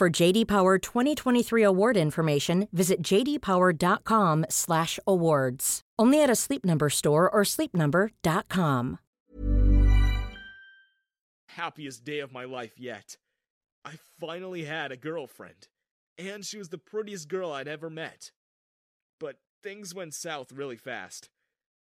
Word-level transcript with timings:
For 0.00 0.08
JD 0.08 0.48
Power 0.48 0.78
2023 0.78 1.62
award 1.62 1.98
information, 1.98 2.68
visit 2.72 3.02
jdpower.com/awards. 3.02 5.80
Only 5.98 6.22
at 6.22 6.30
a 6.30 6.36
Sleep 6.36 6.64
Number 6.64 6.88
store 6.88 7.30
or 7.30 7.42
sleepnumber.com. 7.42 8.98
happiest 11.48 12.02
day 12.02 12.20
of 12.20 12.32
my 12.32 12.44
life 12.44 12.78
yet. 12.78 13.18
I 13.84 13.98
finally 14.18 14.64
had 14.64 14.90
a 14.90 14.96
girlfriend, 14.96 15.68
and 16.16 16.46
she 16.46 16.56
was 16.56 16.70
the 16.70 16.78
prettiest 16.78 17.28
girl 17.28 17.52
I'd 17.52 17.68
ever 17.68 17.90
met. 17.90 18.30
But 19.18 19.36
things 19.62 19.94
went 19.94 20.14
south 20.14 20.50
really 20.50 20.78
fast. 20.78 21.28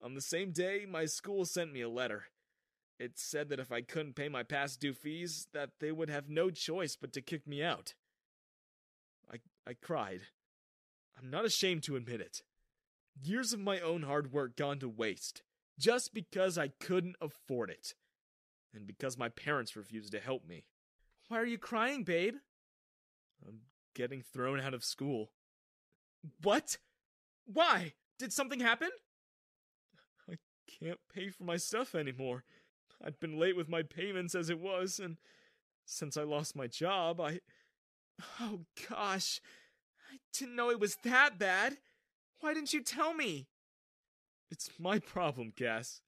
On 0.01 0.15
the 0.15 0.21
same 0.21 0.51
day, 0.51 0.85
my 0.85 1.05
school 1.05 1.45
sent 1.45 1.71
me 1.71 1.79
a 1.79 1.87
letter. 1.87 2.25
It 2.99 3.17
said 3.17 3.47
that 3.49 3.61
if 3.61 3.71
I 3.71 3.79
couldn't 3.79 4.17
pay 4.17 4.27
my 4.27 4.43
past 4.43 4.81
due 4.81 4.93
fees, 4.93 5.47
that 5.53 5.79
they 5.79 5.93
would 5.93 6.09
have 6.09 6.27
no 6.27 6.49
choice 6.49 6.97
but 6.97 7.13
to 7.13 7.21
kick 7.21 7.47
me 7.47 7.63
out. 7.63 7.93
I 9.31 9.37
I 9.67 9.73
cried. 9.73 10.21
I'm 11.17 11.29
not 11.29 11.45
ashamed 11.45 11.83
to 11.83 11.95
admit 11.95 12.21
it. 12.21 12.41
Years 13.21 13.53
of 13.53 13.59
my 13.59 13.79
own 13.79 14.03
hard 14.03 14.31
work 14.31 14.55
gone 14.55 14.79
to 14.79 14.89
waste, 14.89 15.43
just 15.77 16.13
because 16.13 16.57
I 16.57 16.69
couldn't 16.69 17.17
afford 17.21 17.69
it 17.69 17.93
and 18.73 18.87
because 18.87 19.17
my 19.17 19.29
parents 19.29 19.75
refused 19.75 20.11
to 20.13 20.19
help 20.19 20.47
me. 20.47 20.65
Why 21.27 21.39
are 21.39 21.45
you 21.45 21.57
crying, 21.57 22.03
babe? 22.03 22.35
I'm 23.47 23.61
getting 23.95 24.21
thrown 24.21 24.59
out 24.59 24.73
of 24.73 24.83
school. 24.83 25.31
What? 26.41 26.77
Why? 27.45 27.93
Did 28.19 28.31
something 28.31 28.59
happen? 28.59 28.89
I 30.29 30.35
can't 30.67 30.99
pay 31.13 31.29
for 31.29 31.43
my 31.43 31.57
stuff 31.57 31.95
anymore. 31.95 32.43
I'd 33.03 33.19
been 33.19 33.39
late 33.39 33.57
with 33.57 33.67
my 33.67 33.81
payments 33.81 34.35
as 34.35 34.49
it 34.49 34.59
was, 34.59 34.99
and 34.99 35.17
since 35.85 36.17
I 36.17 36.23
lost 36.23 36.55
my 36.55 36.67
job, 36.67 37.19
I. 37.19 37.39
Oh 38.39 38.61
gosh. 38.89 39.41
I 40.11 40.17
didn't 40.33 40.55
know 40.55 40.69
it 40.69 40.79
was 40.79 40.97
that 41.03 41.39
bad. 41.39 41.77
Why 42.39 42.53
didn't 42.53 42.73
you 42.73 42.81
tell 42.83 43.13
me? 43.13 43.47
It's 44.49 44.69
my 44.79 44.99
problem, 44.99 45.53
Cass. 45.55 46.01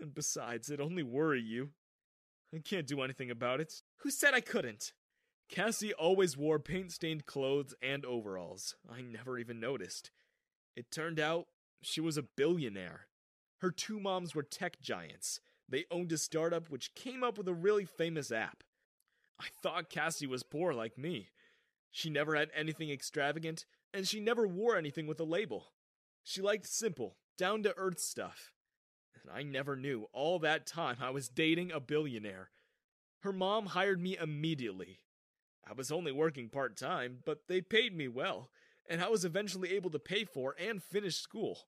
And 0.00 0.14
besides, 0.14 0.70
it'd 0.70 0.80
only 0.84 1.02
worry 1.02 1.42
you. 1.42 1.70
I 2.54 2.58
can't 2.58 2.86
do 2.86 3.02
anything 3.02 3.30
about 3.30 3.60
it. 3.60 3.82
Who 3.98 4.10
said 4.10 4.34
I 4.34 4.40
couldn't? 4.40 4.92
Cassie 5.48 5.92
always 5.92 6.36
wore 6.36 6.58
paint 6.58 6.92
stained 6.92 7.26
clothes 7.26 7.74
and 7.82 8.04
overalls. 8.06 8.76
I 8.90 9.00
never 9.00 9.38
even 9.38 9.60
noticed. 9.60 10.10
It 10.76 10.90
turned 10.90 11.20
out 11.20 11.48
she 11.82 12.00
was 12.00 12.16
a 12.16 12.22
billionaire. 12.22 13.06
Her 13.58 13.70
two 13.70 14.00
moms 14.00 14.34
were 14.34 14.42
tech 14.42 14.80
giants. 14.80 15.40
They 15.68 15.84
owned 15.90 16.12
a 16.12 16.18
startup 16.18 16.70
which 16.70 16.94
came 16.94 17.22
up 17.22 17.36
with 17.36 17.48
a 17.48 17.54
really 17.54 17.84
famous 17.84 18.32
app. 18.32 18.62
I 19.40 19.46
thought 19.62 19.88
Cassie 19.88 20.26
was 20.26 20.42
poor 20.42 20.74
like 20.74 20.98
me. 20.98 21.30
She 21.90 22.10
never 22.10 22.36
had 22.36 22.50
anything 22.54 22.90
extravagant, 22.90 23.64
and 23.94 24.06
she 24.06 24.20
never 24.20 24.46
wore 24.46 24.76
anything 24.76 25.06
with 25.06 25.18
a 25.18 25.24
label. 25.24 25.72
She 26.22 26.42
liked 26.42 26.66
simple, 26.66 27.16
down 27.38 27.62
to 27.62 27.76
earth 27.76 28.00
stuff. 28.00 28.52
And 29.22 29.32
I 29.32 29.42
never 29.42 29.76
knew 29.76 30.08
all 30.12 30.38
that 30.40 30.66
time 30.66 30.98
I 31.00 31.10
was 31.10 31.28
dating 31.28 31.72
a 31.72 31.80
billionaire. 31.80 32.50
Her 33.20 33.32
mom 33.32 33.66
hired 33.66 34.00
me 34.00 34.16
immediately. 34.18 35.00
I 35.66 35.72
was 35.72 35.90
only 35.90 36.12
working 36.12 36.50
part 36.50 36.76
time, 36.76 37.20
but 37.24 37.48
they 37.48 37.62
paid 37.62 37.96
me 37.96 38.08
well, 38.08 38.50
and 38.88 39.02
I 39.02 39.08
was 39.08 39.24
eventually 39.24 39.72
able 39.72 39.90
to 39.90 39.98
pay 39.98 40.24
for 40.24 40.54
and 40.58 40.82
finish 40.82 41.16
school. 41.16 41.60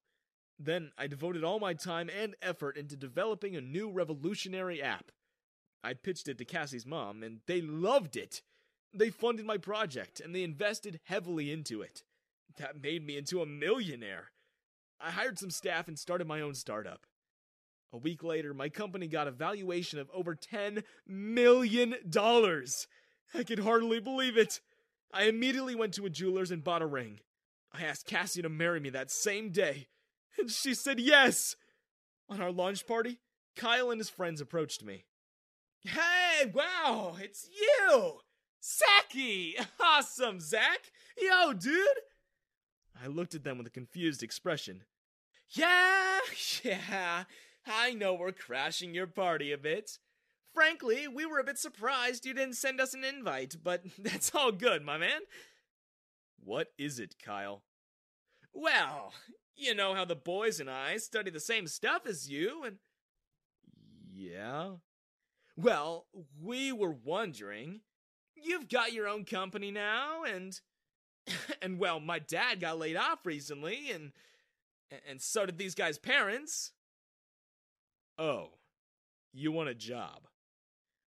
Then 0.59 0.93
I 0.99 1.07
devoted 1.07 1.43
all 1.43 1.59
my 1.59 1.73
time 1.73 2.11
and 2.11 2.37
effort 2.43 2.77
into 2.77 2.97
developing 2.97 3.57
a 3.57 3.61
new 3.61 3.91
revolutionary 3.91 4.83
app. 4.83 5.11
I 5.83 5.95
pitched 5.95 6.29
it 6.29 6.39
to 6.39 6.45
Cassie's 6.45 6.87
mom, 6.87 7.23
and 7.23 7.41
they 7.47 7.61
loved 7.61 8.17
it. 8.17 8.43
They 8.95 9.11
funded 9.11 9.47
my 9.47 9.59
project, 9.59 10.21
and 10.21 10.35
they 10.35 10.43
invested 10.43 11.01
heavily 11.05 11.51
into 11.51 11.83
it. 11.83 12.03
That 12.59 12.83
made 12.83 13.05
me 13.07 13.17
into 13.17 13.41
a 13.41 13.47
millionaire. 13.47 14.31
I 15.01 15.11
hired 15.11 15.39
some 15.39 15.51
staff 15.51 15.89
and 15.89 15.99
started 15.99 16.29
my 16.29 16.41
own 16.41 16.55
startup. 16.55 17.07
A 17.93 17.99
week 17.99 18.23
later, 18.23 18.55
my 18.55 18.69
company 18.69 19.07
got 19.07 19.29
a 19.29 19.33
valuation 19.33 19.99
of 19.99 20.11
over 20.15 20.35
$10 20.35 20.83
million. 21.07 21.95
I 23.35 23.43
could 23.43 23.59
hardly 23.61 24.01
believe 24.01 24.37
it. 24.37 24.61
I 25.13 25.25
immediately 25.25 25.75
went 25.75 25.95
to 25.95 26.07
a 26.07 26.11
jeweler's 26.11 26.51
and 26.51 26.65
bought 26.65 26.83
a 26.83 26.87
ring. 26.87 27.21
I 27.73 27.85
asked 27.85 28.07
Cassie 28.07 28.43
to 28.43 28.49
marry 28.49 28.81
me 28.81 28.91
that 28.91 29.11
same 29.11 29.51
day, 29.51 29.89
and 30.39 30.51
she 30.51 30.75
said 30.75 31.01
yes. 31.01 31.57
On 32.29 32.41
our 32.41 32.53
launch 32.53 32.87
party, 32.87 33.19
Kyle 33.57 33.91
and 33.91 34.01
his 34.01 34.09
friends 34.09 34.41
approached 34.41 34.85
me. 34.85 35.05
Hey, 35.85 36.53
wow, 36.55 37.17
it's 37.21 37.49
you! 37.51 38.21
Saki! 38.61 39.57
Awesome, 39.81 40.39
Zach! 40.41 40.93
Yo, 41.21 41.53
dude! 41.53 41.87
I 43.03 43.09
looked 43.09 43.35
at 43.35 43.43
them 43.43 43.59
with 43.59 43.67
a 43.67 43.71
confused 43.71 44.23
expression. 44.23 44.85
Yeah, 45.51 46.21
yeah, 46.63 47.25
I 47.67 47.95
know 47.95 48.15
we're 48.15 48.33
crashing 48.33 48.95
your 48.95 49.09
party 49.09 49.51
a 49.51 49.59
bit. 49.59 49.99
Frankly, 50.55 51.09
we 51.09 51.27
were 51.27 51.41
a 51.41 51.45
bit 51.45 51.59
surprised 51.59 52.25
you 52.25 52.35
didn't 52.35 52.55
send 52.57 52.81
us 52.81 52.95
an 52.95 53.03
invite, 53.03 53.57
but 53.63 53.83
that's 53.99 54.35
all 54.35 54.53
good, 54.53 54.83
my 54.85 54.99
man. 54.99 55.23
What 56.39 56.69
is 56.79 57.01
it, 57.01 57.17
Kyle? 57.23 57.65
Well, 58.53 59.13
you 59.57 59.75
know 59.75 59.95
how 59.95 60.05
the 60.05 60.15
boys 60.15 60.61
and 60.61 60.71
I 60.71 60.99
study 60.99 61.31
the 61.31 61.41
same 61.41 61.67
stuff 61.67 62.07
as 62.07 62.31
you, 62.31 62.63
and. 62.65 62.77
Yeah? 64.15 64.75
Well, 65.57 66.07
we 66.41 66.73
were 66.73 66.97
wondering. 67.05 67.81
You've 68.37 68.69
got 68.69 68.93
your 68.93 69.09
own 69.09 69.25
company 69.25 69.71
now, 69.71 70.25
and. 70.25 70.59
and 71.63 71.79
well, 71.79 72.01
my 72.01 72.19
dad 72.19 72.61
got 72.61 72.79
laid 72.79 72.97
off 72.97 73.25
recently, 73.25 73.91
and. 73.91 74.13
And 75.09 75.23
so 75.23 75.47
did 75.47 75.57
these 75.57 75.75
guys' 75.75 75.99
parents. 75.99 76.73
Oh, 78.19 78.51
you 79.33 79.51
want 79.51 79.71
a 79.71 79.75
job? 79.75 80.29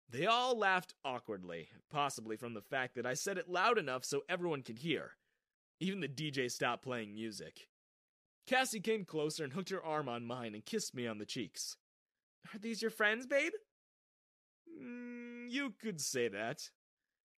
They 0.08 0.26
all 0.26 0.58
laughed 0.58 0.94
awkwardly, 1.06 1.70
possibly 1.90 2.36
from 2.36 2.54
the 2.54 2.62
fact 2.62 2.96
that 2.96 3.06
I 3.06 3.14
said 3.14 3.38
it 3.38 3.50
loud 3.50 3.78
enough 3.78 4.06
so 4.06 4.24
everyone 4.30 4.62
could 4.62 4.80
hear. 4.80 5.14
Even 5.80 6.02
the 6.02 6.08
DJ 6.08 6.52
stopped 6.52 6.84
playing 6.84 7.14
music. 7.14 7.68
Cassie 8.46 8.82
came 8.82 9.06
closer 9.06 9.44
and 9.44 9.54
hooked 9.54 9.70
her 9.70 9.84
arm 9.84 10.10
on 10.10 10.26
mine 10.26 10.54
and 10.54 10.66
kissed 10.66 10.94
me 10.94 11.08
on 11.08 11.18
the 11.18 11.26
cheeks. 11.26 11.78
Are 12.54 12.60
these 12.60 12.82
your 12.82 12.92
friends, 12.92 13.26
babe? 13.26 13.54
Mm, 14.80 15.50
you 15.50 15.74
could 15.82 16.00
say 16.02 16.28
that. 16.28 16.70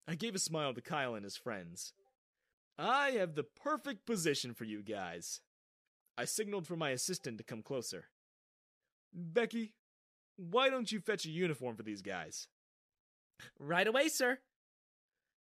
I 0.07 0.15
gave 0.15 0.35
a 0.35 0.39
smile 0.39 0.73
to 0.73 0.81
Kyle 0.81 1.15
and 1.15 1.23
his 1.23 1.37
friends. 1.37 1.93
I 2.77 3.11
have 3.11 3.35
the 3.35 3.43
perfect 3.43 4.05
position 4.05 4.53
for 4.53 4.65
you 4.65 4.81
guys. 4.81 5.39
I 6.17 6.25
signaled 6.25 6.67
for 6.67 6.75
my 6.75 6.89
assistant 6.89 7.37
to 7.37 7.43
come 7.43 7.61
closer. 7.61 8.05
Becky, 9.13 9.73
why 10.35 10.69
don't 10.69 10.91
you 10.91 10.99
fetch 10.99 11.25
a 11.25 11.29
uniform 11.29 11.75
for 11.75 11.83
these 11.83 12.01
guys? 12.01 12.47
Right 13.59 13.87
away, 13.87 14.09
sir. 14.09 14.39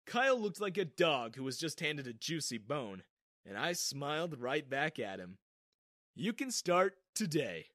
Kyle 0.06 0.40
looked 0.40 0.62
like 0.62 0.78
a 0.78 0.86
dog 0.86 1.36
who 1.36 1.44
was 1.44 1.58
just 1.58 1.80
handed 1.80 2.08
a 2.08 2.14
juicy 2.14 2.58
bone, 2.58 3.04
and 3.46 3.58
I 3.58 3.74
smiled 3.74 4.40
right 4.40 4.68
back 4.70 5.00
at 5.00 5.20
him. 5.20 5.38
You 6.16 6.34
can 6.34 6.52
start 6.52 6.96
today. 7.16 7.68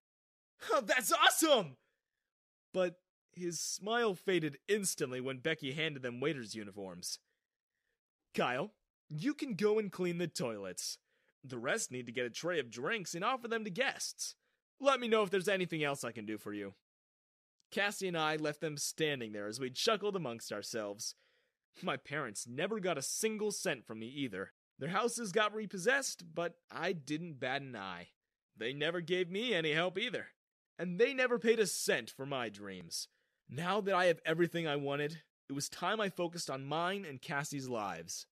Oh, 0.71 0.81
that's 0.87 1.13
awesome! 1.13 1.77
But 2.75 2.97
his 3.37 3.61
smile 3.61 4.15
faded 4.15 4.59
instantly 4.67 5.21
when 5.21 5.39
Becky 5.39 5.73
handed 5.73 6.03
them 6.03 6.21
waiters' 6.21 6.55
uniforms. 6.55 7.19
Kyle, 8.35 8.73
you 9.09 9.35
can 9.35 9.55
go 9.55 9.79
and 9.79 9.93
clean 9.93 10.19
the 10.19 10.27
toilets. 10.27 10.99
The 11.45 11.59
rest 11.59 11.93
need 11.93 12.07
to 12.07 12.13
get 12.13 12.27
a 12.27 12.31
tray 12.31 12.59
of 12.59 12.71
drinks 12.71 13.15
and 13.15 13.25
offer 13.25 13.47
them 13.47 13.65
to 13.65 13.71
guests. 13.71 14.35
Let 14.81 15.01
me 15.01 15.09
know 15.09 15.23
if 15.23 15.31
there's 15.31 15.49
anything 15.49 15.85
else 15.85 16.03
I 16.03 16.13
can 16.13 16.27
do 16.27 16.39
for 16.39 16.53
you. 16.53 16.75
Cassie 17.71 18.09
and 18.09 18.17
I 18.17 18.37
left 18.37 18.61
them 18.61 18.77
standing 18.77 19.33
there 19.33 19.47
as 19.47 19.61
we 19.61 19.71
chuckled 19.71 20.17
amongst 20.17 20.53
ourselves. 20.53 21.15
My 21.83 21.97
parents 21.97 22.47
never 22.49 22.81
got 22.81 22.99
a 22.99 23.03
single 23.03 23.51
cent 23.53 23.87
from 23.87 23.99
me 23.99 24.07
either. 24.07 24.53
Their 24.79 24.91
houses 24.91 25.33
got 25.33 25.55
repossessed, 25.55 26.35
but 26.35 26.55
I 26.71 26.93
didn't 26.93 27.41
bat 27.41 27.63
an 27.63 27.77
eye. 27.77 28.09
They 28.57 28.73
never 28.73 29.01
gave 29.01 29.31
me 29.31 29.55
any 29.55 29.73
help 29.73 29.99
either. 29.99 30.29
And 30.79 30.99
they 30.99 31.15
never 31.15 31.39
paid 31.39 31.59
a 31.59 31.67
cent 31.67 32.11
for 32.11 32.27
my 32.27 32.49
dreams. 32.49 33.09
Now 33.49 33.81
that 33.81 33.95
I 33.95 34.07
have 34.07 34.21
everything 34.27 34.67
I 34.67 34.77
wanted, 34.77 35.21
it 35.49 35.53
was 35.53 35.69
time 35.69 36.01
I 36.01 36.09
focused 36.09 36.51
on 36.51 36.65
mine 36.65 37.07
and 37.09 37.23
Cassie's 37.23 37.69
lives. 37.69 38.27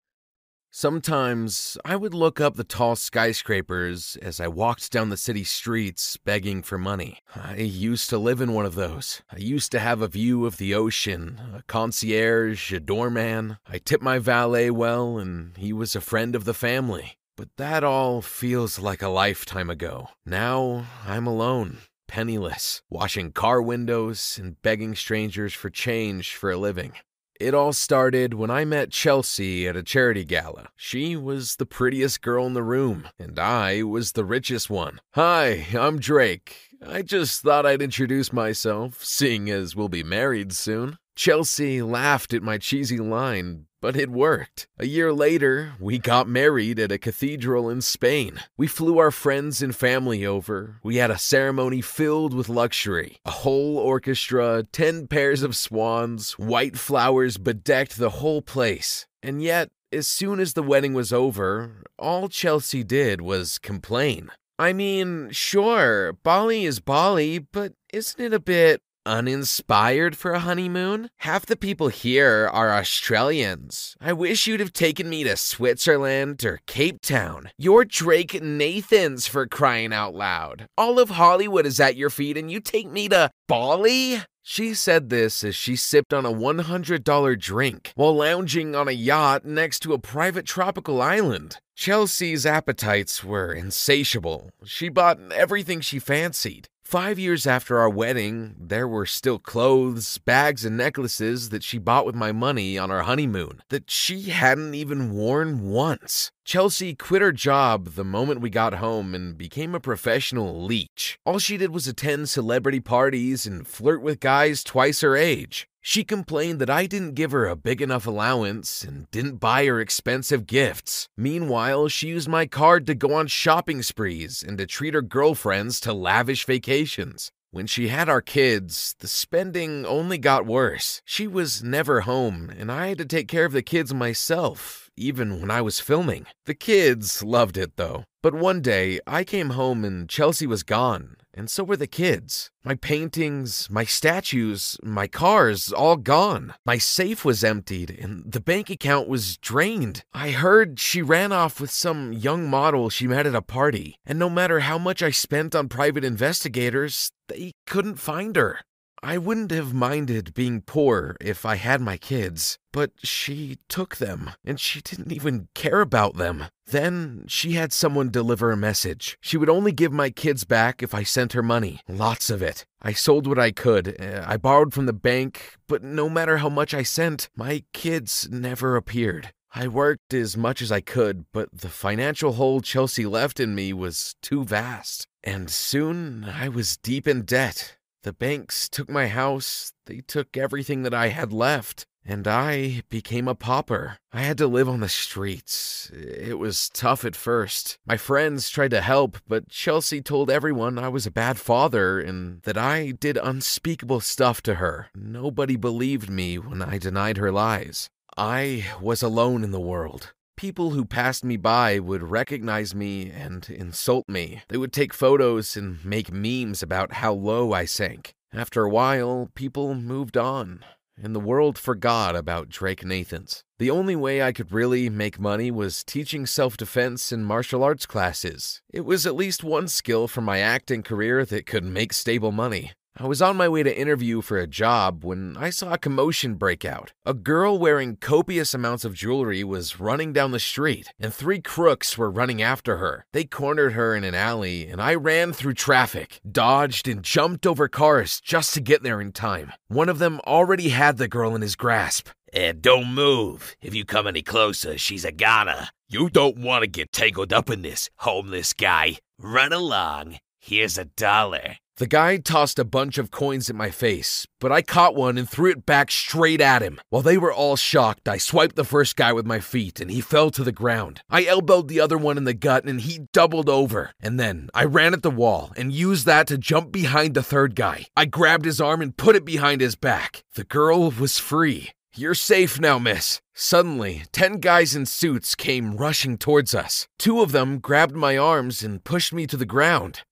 Sometimes 0.73 1.79
I 1.85 1.95
would 1.95 2.15
look 2.15 2.41
up 2.41 2.57
the 2.57 2.65
tall 2.65 2.97
skyscrapers 2.97 4.17
as 4.21 4.41
I 4.41 4.49
walked 4.49 4.91
down 4.91 5.11
the 5.11 5.17
city 5.17 5.45
streets 5.45 6.17
begging 6.17 6.65
for 6.65 6.79
money. 6.79 7.21
I 7.37 7.59
used 7.59 8.11
to 8.11 8.19
live 8.19 8.41
in 8.41 8.53
one 8.53 8.67
of 8.67 8.75
those. 8.75 9.23
I 9.31 9.37
used 9.37 9.71
to 9.71 9.79
have 9.79 10.03
a 10.03 10.09
view 10.09 10.47
of 10.47 10.57
the 10.57 10.75
ocean, 10.75 11.41
a 11.55 11.63
concierge, 11.69 12.73
a 12.73 12.81
doorman. 12.81 13.59
I 13.69 13.79
tipped 13.79 14.03
my 14.03 14.19
valet 14.19 14.71
well, 14.71 15.17
and 15.17 15.57
he 15.57 15.73
was 15.73 15.95
a 15.95 16.01
friend 16.01 16.35
of 16.35 16.45
the 16.45 16.55
family. 16.55 17.19
But 17.37 17.51
that 17.57 17.85
all 17.85 18.21
feels 18.21 18.81
like 18.81 19.01
a 19.01 19.09
lifetime 19.09 19.71
ago. 19.71 20.09
Now 20.27 20.87
I'm 21.07 21.29
alone, 21.29 21.79
penniless, 22.15 22.81
washing 22.89 23.33
car 23.33 23.61
windows 23.61 24.39
and 24.41 24.63
begging 24.63 24.95
strangers 24.95 25.53
for 25.53 25.69
change 25.69 26.37
for 26.37 26.53
a 26.53 26.57
living. 26.57 26.93
It 27.41 27.55
all 27.55 27.73
started 27.73 28.35
when 28.35 28.53
I 28.53 28.65
met 28.65 28.93
Chelsea 28.93 29.67
at 29.67 29.75
a 29.75 29.83
charity 29.83 30.25
gala. 30.25 30.69
She 30.77 31.17
was 31.17 31.57
the 31.57 31.67
prettiest 31.67 32.23
girl 32.23 32.47
in 32.47 32.53
the 32.53 32.63
room, 32.63 33.09
and 33.19 33.37
I 33.37 33.83
was 33.83 34.13
the 34.13 34.25
richest 34.25 34.71
one. 34.71 35.01
Hi, 35.15 35.67
I'm 35.77 35.99
Drake. 35.99 36.55
I 36.87 37.03
just 37.03 37.43
thought 37.43 37.67
I'd 37.67 37.83
introduce 37.83 38.33
myself, 38.33 39.03
seeing 39.03 39.51
as 39.51 39.75
we'll 39.75 39.89
be 39.89 40.05
married 40.05 40.53
soon. 40.53 40.99
Chelsea 41.17 41.83
laughed 41.83 42.33
at 42.33 42.45
my 42.45 42.59
cheesy 42.59 42.99
line, 42.99 43.67
but 43.85 43.97
it 43.97 44.09
worked. 44.09 44.67
A 44.79 44.87
year 44.87 45.13
later, 45.13 45.75
we 45.79 45.99
got 45.99 46.27
married 46.27 46.79
at 46.79 46.91
a 46.91 46.97
cathedral 46.97 47.69
in 47.69 47.83
Spain. 47.83 48.41
We 48.57 48.67
flew 48.67 48.97
our 48.97 49.11
friends 49.11 49.61
and 49.61 49.77
family 49.77 50.25
over. 50.25 50.81
We 50.83 50.97
had 50.97 51.11
a 51.11 51.19
ceremony 51.19 51.83
filled 51.83 52.33
with 52.33 52.49
luxury. 52.49 53.19
A 53.27 53.31
whole 53.31 53.77
orchestra, 53.77 54.65
10 54.73 55.09
pairs 55.09 55.43
of 55.43 55.55
swans, 55.55 56.39
white 56.39 56.79
flowers 56.79 57.37
bedecked 57.37 57.99
the 57.99 58.09
whole 58.09 58.41
place. 58.41 59.07
And 59.23 59.43
yet, 59.43 59.69
as 59.93 60.07
soon 60.07 60.41
as 60.41 60.55
the 60.55 60.63
wedding 60.63 60.95
was 60.95 61.13
over, 61.13 61.83
all 61.99 62.31
Chelsea 62.31 62.85
did 62.85 63.21
was 63.21 63.59
complain. 63.59 64.31
I 64.59 64.73
mean, 64.73 65.29
sure, 65.31 66.15
Bali 66.23 66.65
is 66.65 66.81
Bali, 66.81 67.39
but 67.39 67.75
isn't 67.93 68.19
it 68.19 68.33
a 68.33 68.41
bit 68.41 68.81
uninspired 69.07 70.17
for 70.17 70.33
a 70.33 70.41
honeymoon? 70.41 71.11
Half 71.19 71.47
the 71.47 71.57
people 71.57 71.89
here 71.89 72.49
are 72.53 72.73
Australians. 72.73 73.97
I 74.01 74.13
wish 74.13 74.47
you'd 74.47 74.61
have 74.61 74.73
taken 74.73 75.09
me 75.09 75.25
to 75.25 75.37
Switzerland 75.37 76.45
or 76.45 76.61
Cape 76.67 77.01
Town. 77.03 77.51
You're 77.59 77.85
Drake 77.85 78.43
Nathans 78.43 79.27
for 79.27 79.47
crying 79.47 79.93
out 79.93 80.15
loud. 80.15 80.67
All 80.77 80.99
of 80.99 81.11
Hollywood 81.11 81.67
is 81.67 81.81
at 81.81 81.97
your 81.97 82.11
feet 82.11 82.37
and 82.37 82.51
you 82.51 82.61
take 82.61 82.91
me 82.91 83.09
to 83.09 83.31
Bali? 83.49 84.23
She 84.47 84.75
said 84.75 85.09
this 85.09 85.43
as 85.43 85.57
she 85.57 85.75
sipped 85.75 86.13
on 86.13 86.27
a 86.27 86.33
$100 86.33 87.41
drink 87.41 87.93
while 87.95 88.15
lounging 88.15 88.75
on 88.75 88.89
a 88.89 88.93
yacht 88.93 89.47
next 89.47 89.81
to 89.81 89.95
a 89.95 89.99
private 89.99 90.45
tropical 90.45 91.01
island. 91.01 91.57
Chelsea's 91.77 92.45
appetites 92.45 93.25
were 93.25 93.55
insatiable. 93.55 94.51
She 94.67 94.91
bought 94.91 95.19
everything 95.33 95.81
she 95.81 95.99
fancied. 95.99 96.69
Five 96.85 97.19
years 97.19 97.47
after 97.47 97.79
our 97.79 97.89
wedding, 97.89 98.55
there 98.59 98.87
were 98.87 99.07
still 99.07 99.39
clothes, 99.39 100.19
bags, 100.19 100.67
and 100.67 100.77
necklaces 100.77 101.49
that 101.49 101.63
she 101.63 101.79
bought 101.79 102.05
with 102.05 102.15
my 102.15 102.31
money 102.31 102.77
on 102.77 102.91
our 102.91 103.05
honeymoon 103.05 103.63
that 103.71 103.91
she 103.91 104.25
hadn't 104.25 104.75
even 104.75 105.11
worn 105.11 105.71
once. 105.71 106.31
Chelsea 106.45 106.95
quit 106.95 107.23
her 107.23 107.33
job 107.33 107.95
the 107.95 108.05
moment 108.05 108.43
we 108.43 108.51
got 108.51 108.75
home 108.75 109.15
and 109.15 109.37
became 109.37 109.75
a 109.75 109.81
professional 109.81 110.63
leech. 110.63 111.19
All 111.25 111.39
she 111.39 111.57
did 111.57 111.71
was 111.71 111.89
attend 111.89 112.29
celebrity 112.29 112.81
parties 112.81 113.47
and 113.47 113.67
flirt 113.67 114.03
with 114.03 114.21
guys 114.21 114.63
twice 114.63 115.01
her 115.01 115.17
age. 115.17 115.67
She 115.81 116.05
complained 116.05 116.61
that 116.61 116.71
I 116.71 116.87
didn't 116.87 117.15
give 117.15 117.33
her 117.33 117.47
a 117.47 117.57
big 117.57 117.83
enough 117.83 118.07
allowance 118.07 118.85
and 118.85 119.11
didn't 119.11 119.37
buy 119.37 119.67
her 119.67 119.81
expensive 119.81 120.47
gifts. 120.47 121.09
Meanwhile, 121.17 121.89
she 121.89 122.09
used 122.09 122.29
my 122.29 122.47
card 122.47 122.87
to 122.87 122.95
go 122.95 123.15
on 123.15 123.27
shopping 123.27 123.83
sprees 123.83 124.43
and 124.47 124.57
to 124.59 124.67
treat 124.67 124.95
her 124.95 125.03
girlfriends 125.03 125.81
to 125.81 125.93
lavish 125.93 126.47
vacations. 126.47 127.33
When 127.51 127.69
she 127.69 127.87
had 127.87 128.09
our 128.09 128.21
kids, 128.21 128.97
the 128.99 129.07
spending 129.07 129.87
only 129.87 130.19
got 130.19 130.45
worse. 130.45 131.01
She 131.05 131.29
was 131.29 131.63
never 131.63 132.01
home, 132.01 132.51
and 132.59 132.73
I 132.73 132.89
had 132.89 132.99
to 132.99 133.05
take 133.05 133.29
care 133.29 133.45
of 133.45 133.53
the 133.53 133.63
kids 133.63 133.95
myself, 133.95 134.84
even 134.97 135.41
when 135.41 135.51
I 135.51 135.61
was 135.61 135.81
filming. 135.81 136.27
The 136.47 136.55
kids 136.55 137.23
loved 137.23 137.57
it 137.57 137.77
though. 137.77 138.05
But 138.23 138.35
one 138.35 138.63
day, 138.63 139.01
I 139.07 139.23
came 139.23 139.51
home 139.51 139.85
and 139.85 140.09
Chelsea 140.09 140.47
was 140.47 140.63
gone, 140.63 141.17
and 141.35 141.51
so 141.51 141.63
were 141.63 141.77
the 141.77 141.87
kids. 141.87 142.51
My 142.65 142.75
paintings, 142.75 143.69
my 143.69 143.85
statues, 143.85 144.79
my 144.83 145.07
cars, 145.07 145.71
all 145.71 145.97
gone. 145.97 146.55
My 146.65 146.79
safe 146.79 147.23
was 147.23 147.45
emptied, 147.45 147.91
and 147.91 148.33
the 148.33 148.41
bank 148.41 148.71
account 148.71 149.09
was 149.09 149.37
drained. 149.37 150.05
I 150.15 150.31
heard 150.31 150.81
she 150.81 151.03
ran 151.03 151.33
off 151.33 151.61
with 151.61 151.71
some 151.71 152.15
young 152.15 152.49
model 152.49 152.89
she 152.89 153.07
met 153.07 153.27
at 153.27 153.35
a 153.35 153.43
party, 153.43 153.99
and 154.07 154.19
no 154.19 154.31
matter 154.31 154.61
how 154.61 154.79
much 154.79 155.03
I 155.03 155.11
spent 155.11 155.55
on 155.55 155.69
private 155.69 156.03
investigators, 156.03 157.11
they 157.29 157.53
couldn't 157.67 157.97
find 157.97 158.37
her. 158.37 158.61
I 159.05 159.19
wouldn't 159.19 159.51
have 159.51 159.75
minded 159.75 160.33
being 160.33 160.63
poor 160.63 161.19
if 161.21 161.45
I 161.45 161.57
had 161.57 161.83
my 161.83 161.99
kids, 161.99 162.59
but 162.73 162.91
she 163.03 163.59
took 163.69 163.97
them, 163.97 164.31
and 164.43 164.59
she 164.59 164.81
didn't 164.81 165.13
even 165.13 165.49
care 165.55 165.83
about 165.83 166.17
them. 166.17 166.45
Then 166.65 167.27
she 167.29 167.53
had 167.53 167.71
someone 167.71 168.09
deliver 168.09 168.51
a 168.51 168.57
message. 168.57 169.19
She 169.21 169.37
would 169.37 169.51
only 169.51 169.73
give 169.73 169.93
my 169.93 170.09
kids 170.09 170.45
back 170.45 170.83
if 170.83 170.95
I 170.95 171.03
sent 171.03 171.35
her 171.35 171.43
money, 171.43 171.81
lots 171.87 172.31
of 172.31 172.41
it. 172.41 172.65
I 172.81 172.95
sold 172.95 173.27
what 173.27 173.39
I 173.39 173.51
could. 173.51 174.01
Uh, 174.01 174.25
I 174.27 174.39
borrowed 174.39 174.73
from 174.73 174.87
the 174.87 174.95
bank, 174.95 175.57
but 175.69 175.83
no 175.83 176.09
matter 176.09 176.39
how 176.39 176.49
much 176.49 176.73
I 176.73 176.83
sent, 176.83 177.29
my 177.37 177.63
kids 177.75 178.27
never 178.31 178.75
appeared. 178.75 179.35
I 179.55 179.69
worked 179.69 180.15
as 180.15 180.35
much 180.35 180.63
as 180.63 180.73
I 180.73 180.81
could, 180.81 181.27
but 181.31 181.51
the 181.53 181.69
financial 181.69 182.33
hole 182.33 182.63
Chelsea 182.63 183.05
left 183.05 183.39
in 183.39 183.55
me 183.55 183.75
was 183.75 184.17
too 184.23 184.45
vast. 184.45 185.07
And 185.23 185.51
soon 185.51 186.25
I 186.25 186.49
was 186.49 186.79
deep 186.79 187.07
in 187.07 187.23
debt. 187.23 187.77
The 188.05 188.13
banks 188.13 188.69
took 188.69 188.91
my 188.91 189.09
house, 189.09 189.73
they 189.87 190.01
took 190.01 190.37
everything 190.37 190.83
that 190.83 190.93
I 190.93 191.09
had 191.09 191.33
left, 191.33 191.87
and 192.05 192.29
I 192.29 192.83
became 192.91 193.27
a 193.27 193.35
pauper. 193.35 193.97
I 194.13 194.21
had 194.21 194.37
to 194.39 194.47
live 194.47 194.69
on 194.69 194.81
the 194.81 194.91
streets. 194.91 195.91
It 195.91 196.39
was 196.39 196.69
tough 196.69 197.07
at 197.07 197.17
first. 197.17 197.79
My 197.87 197.97
friends 197.97 198.51
tried 198.51 198.73
to 198.73 198.83
help, 198.83 199.17
but 199.27 199.49
Chelsea 199.49 200.03
told 200.03 200.31
everyone 200.31 200.79
I 200.79 200.89
was 200.89 201.07
a 201.07 201.11
bad 201.11 201.39
father 201.39 201.99
and 201.99 202.43
that 202.43 202.59
I 202.59 202.91
did 202.91 203.17
unspeakable 203.17 204.01
stuff 204.01 204.43
to 204.43 204.57
her. 204.57 204.89
Nobody 204.95 205.57
believed 205.57 206.11
me 206.11 206.37
when 206.37 206.61
I 206.61 206.77
denied 206.77 207.17
her 207.17 207.33
lies. 207.33 207.89
I 208.19 208.67
was 208.83 209.03
alone 209.03 209.43
in 209.43 209.51
the 209.51 209.59
world. 209.59 210.13
People 210.37 210.71
who 210.71 210.85
passed 210.85 211.25
me 211.25 211.37
by 211.37 211.79
would 211.79 212.03
recognize 212.03 212.75
me 212.75 213.11
and 213.11 213.49
insult 213.49 214.09
me. 214.09 214.43
They 214.49 214.57
would 214.57 214.73
take 214.73 214.93
photos 214.93 215.57
and 215.57 215.85
make 215.85 216.13
memes 216.13 216.63
about 216.63 216.95
how 216.95 217.13
low 217.13 217.53
I 217.53 217.65
sank. 217.67 218.15
After 218.33 218.65
a 218.65 218.69
while, 218.69 219.31
people 219.37 219.75
moved 219.77 220.17
on, 220.17 220.65
and 221.01 221.15
the 221.15 221.21
world 221.21 221.57
forgot 221.57 222.17
about 222.17 222.49
Drake 222.49 222.85
Nathans. 222.85 223.45
The 223.61 223.71
only 223.71 223.95
way 223.95 224.23
I 224.23 224.33
could 224.33 224.53
really 224.53 224.91
make 224.91 225.21
money 225.21 225.53
was 225.53 225.85
teaching 225.85 226.27
self 226.27 226.57
defense 226.57 227.13
and 227.13 227.25
martial 227.25 227.63
arts 227.63 227.87
classes. 227.87 228.61
It 228.73 228.85
was 228.85 229.07
at 229.07 229.15
least 229.15 229.45
one 229.45 229.69
skill 229.69 230.09
from 230.09 230.25
my 230.25 230.41
acting 230.41 230.83
career 230.83 231.25
that 231.27 231.47
could 231.47 231.65
make 231.65 231.93
stable 231.93 232.33
money. 232.33 232.73
I 232.97 233.09
was 233.09 233.21
on 233.21 233.37
my 233.37 233.49
way 233.49 233.65
to 233.65 233.77
interview 233.77 234.21
for 234.21 234.39
a 234.39 234.47
job 234.47 235.03
when 235.03 235.37
I 235.37 235.51
saw 235.51 235.73
a 235.73 235.79
commotion 235.79 236.35
break 236.35 236.65
out. 236.65 236.93
A 237.05 237.13
girl 237.13 237.59
wearing 237.59 237.97
copious 237.97 238.55
amounts 238.55 238.85
of 238.85 238.95
jewelry 238.95 239.43
was 239.43 239.81
running 239.81 240.13
down 240.13 240.31
the 240.31 240.39
street, 240.39 240.93
and 241.01 241.13
three 241.13 241.41
crooks 241.41 241.99
were 241.99 242.09
running 242.09 242.41
after 242.41 242.77
her. 242.77 243.05
They 243.13 243.25
cornered 243.25 243.73
her 243.73 243.97
in 243.97 244.05
an 244.05 244.15
alley, 244.15 244.69
and 244.69 244.81
I 244.81 244.95
ran 244.95 245.33
through 245.33 245.55
traffic, 245.55 246.21
dodged, 246.31 246.87
and 246.87 247.03
jumped 247.03 247.49
over 247.49 247.67
cars 247.67 248.21
just 248.21 248.55
to 248.55 248.61
get 248.61 248.85
there 248.85 249.01
in 249.01 249.11
time. 249.11 249.53
One 249.67 249.89
of 249.89 249.99
them 249.99 250.21
already 250.25 250.69
had 250.69 250.97
the 250.97 251.09
girl 251.09 251.35
in 251.35 251.43
his 251.43 251.57
grasp. 251.57 252.11
And 252.33 252.63
don't 252.63 252.95
move. 252.95 253.57
If 253.61 253.75
you 253.75 253.85
come 253.85 254.07
any 254.07 254.23
closer, 254.23 254.79
she's 254.79 255.05
a 255.05 255.11
goner. 255.11 255.69
You 255.89 256.11
don't 256.11 256.39
want 256.39 256.63
to 256.63 256.69
get 256.69 256.93
tangled 256.93 257.33
up 257.33 257.51
in 257.51 257.63
this, 257.63 257.91
homeless 257.97 258.53
guy. 258.53 258.99
Run 259.19 259.53
along. 259.53 260.19
Here's 260.39 260.79
a 260.79 260.85
dollar. 260.85 261.57
The 261.77 261.89
guy 261.89 262.19
tossed 262.19 262.61
a 262.61 262.65
bunch 262.65 262.99
of 262.99 263.11
coins 263.11 263.51
at 263.51 263.57
my 263.57 263.69
face, 263.69 264.29
but 264.39 264.53
I 264.53 264.63
caught 264.63 264.95
one 264.95 265.19
and 265.19 265.29
threw 265.29 265.51
it 265.51 265.67
back 265.67 265.91
straight 265.91 266.41
at 266.41 266.63
him. 266.63 266.81
While 266.91 267.03
they 267.03 267.19
were 267.19 267.33
all 267.33 267.57
shocked, 267.57 268.09
I 268.09 268.17
swiped 268.17 268.55
the 268.55 268.63
first 268.63 268.95
guy 268.95 269.13
with 269.13 269.27
my 269.27 269.41
feet 269.41 269.81
and 269.81 269.91
he 269.91 270.01
fell 270.01 270.31
to 270.31 270.45
the 270.45 270.53
ground. 270.53 271.01
I 271.11 271.25
elbowed 271.25 271.67
the 271.67 271.81
other 271.81 271.99
one 271.99 272.17
in 272.17 272.23
the 272.23 272.33
gut 272.33 272.65
and 272.65 272.81
he 272.81 273.09
doubled 273.13 273.49
over. 273.49 273.91
And 273.99 274.21
then 274.21 274.51
I 274.55 274.67
ran 274.67 274.95
at 274.95 275.03
the 275.03 275.11
wall 275.11 275.53
and 275.57 275.73
used 275.73 276.07
that 276.07 276.29
to 276.29 276.39
jump 276.39 276.71
behind 276.71 277.15
the 277.15 277.25
third 277.25 277.57
guy. 277.57 277.87
I 277.97 278.05
grabbed 278.05 278.45
his 278.45 278.61
arm 278.61 278.81
and 278.81 278.97
put 278.97 279.17
it 279.17 279.25
behind 279.25 279.61
his 279.61 279.75
back. 279.75 280.23
The 280.37 280.45
girl 280.45 280.93
was 280.93 281.19
free. 281.19 281.73
You're 281.97 282.15
safe 282.15 282.61
now, 282.61 282.79
miss. 282.79 283.21
Suddenly, 283.35 284.05
ten 284.13 284.39
guys 284.39 284.77
in 284.77 284.87
suits 284.87 285.35
came 285.35 285.77
rushing 285.77 286.19
towards 286.19 286.55
us. 286.55 286.87
Two 287.01 287.21
of 287.21 287.33
them 287.33 287.59
grabbed 287.59 287.97
my 287.97 288.17
arms 288.17 288.63
and 288.63 288.85
pushed 288.85 289.13
me 289.13 289.27
to 289.27 289.37
the 289.37 289.45
ground. 289.45 290.03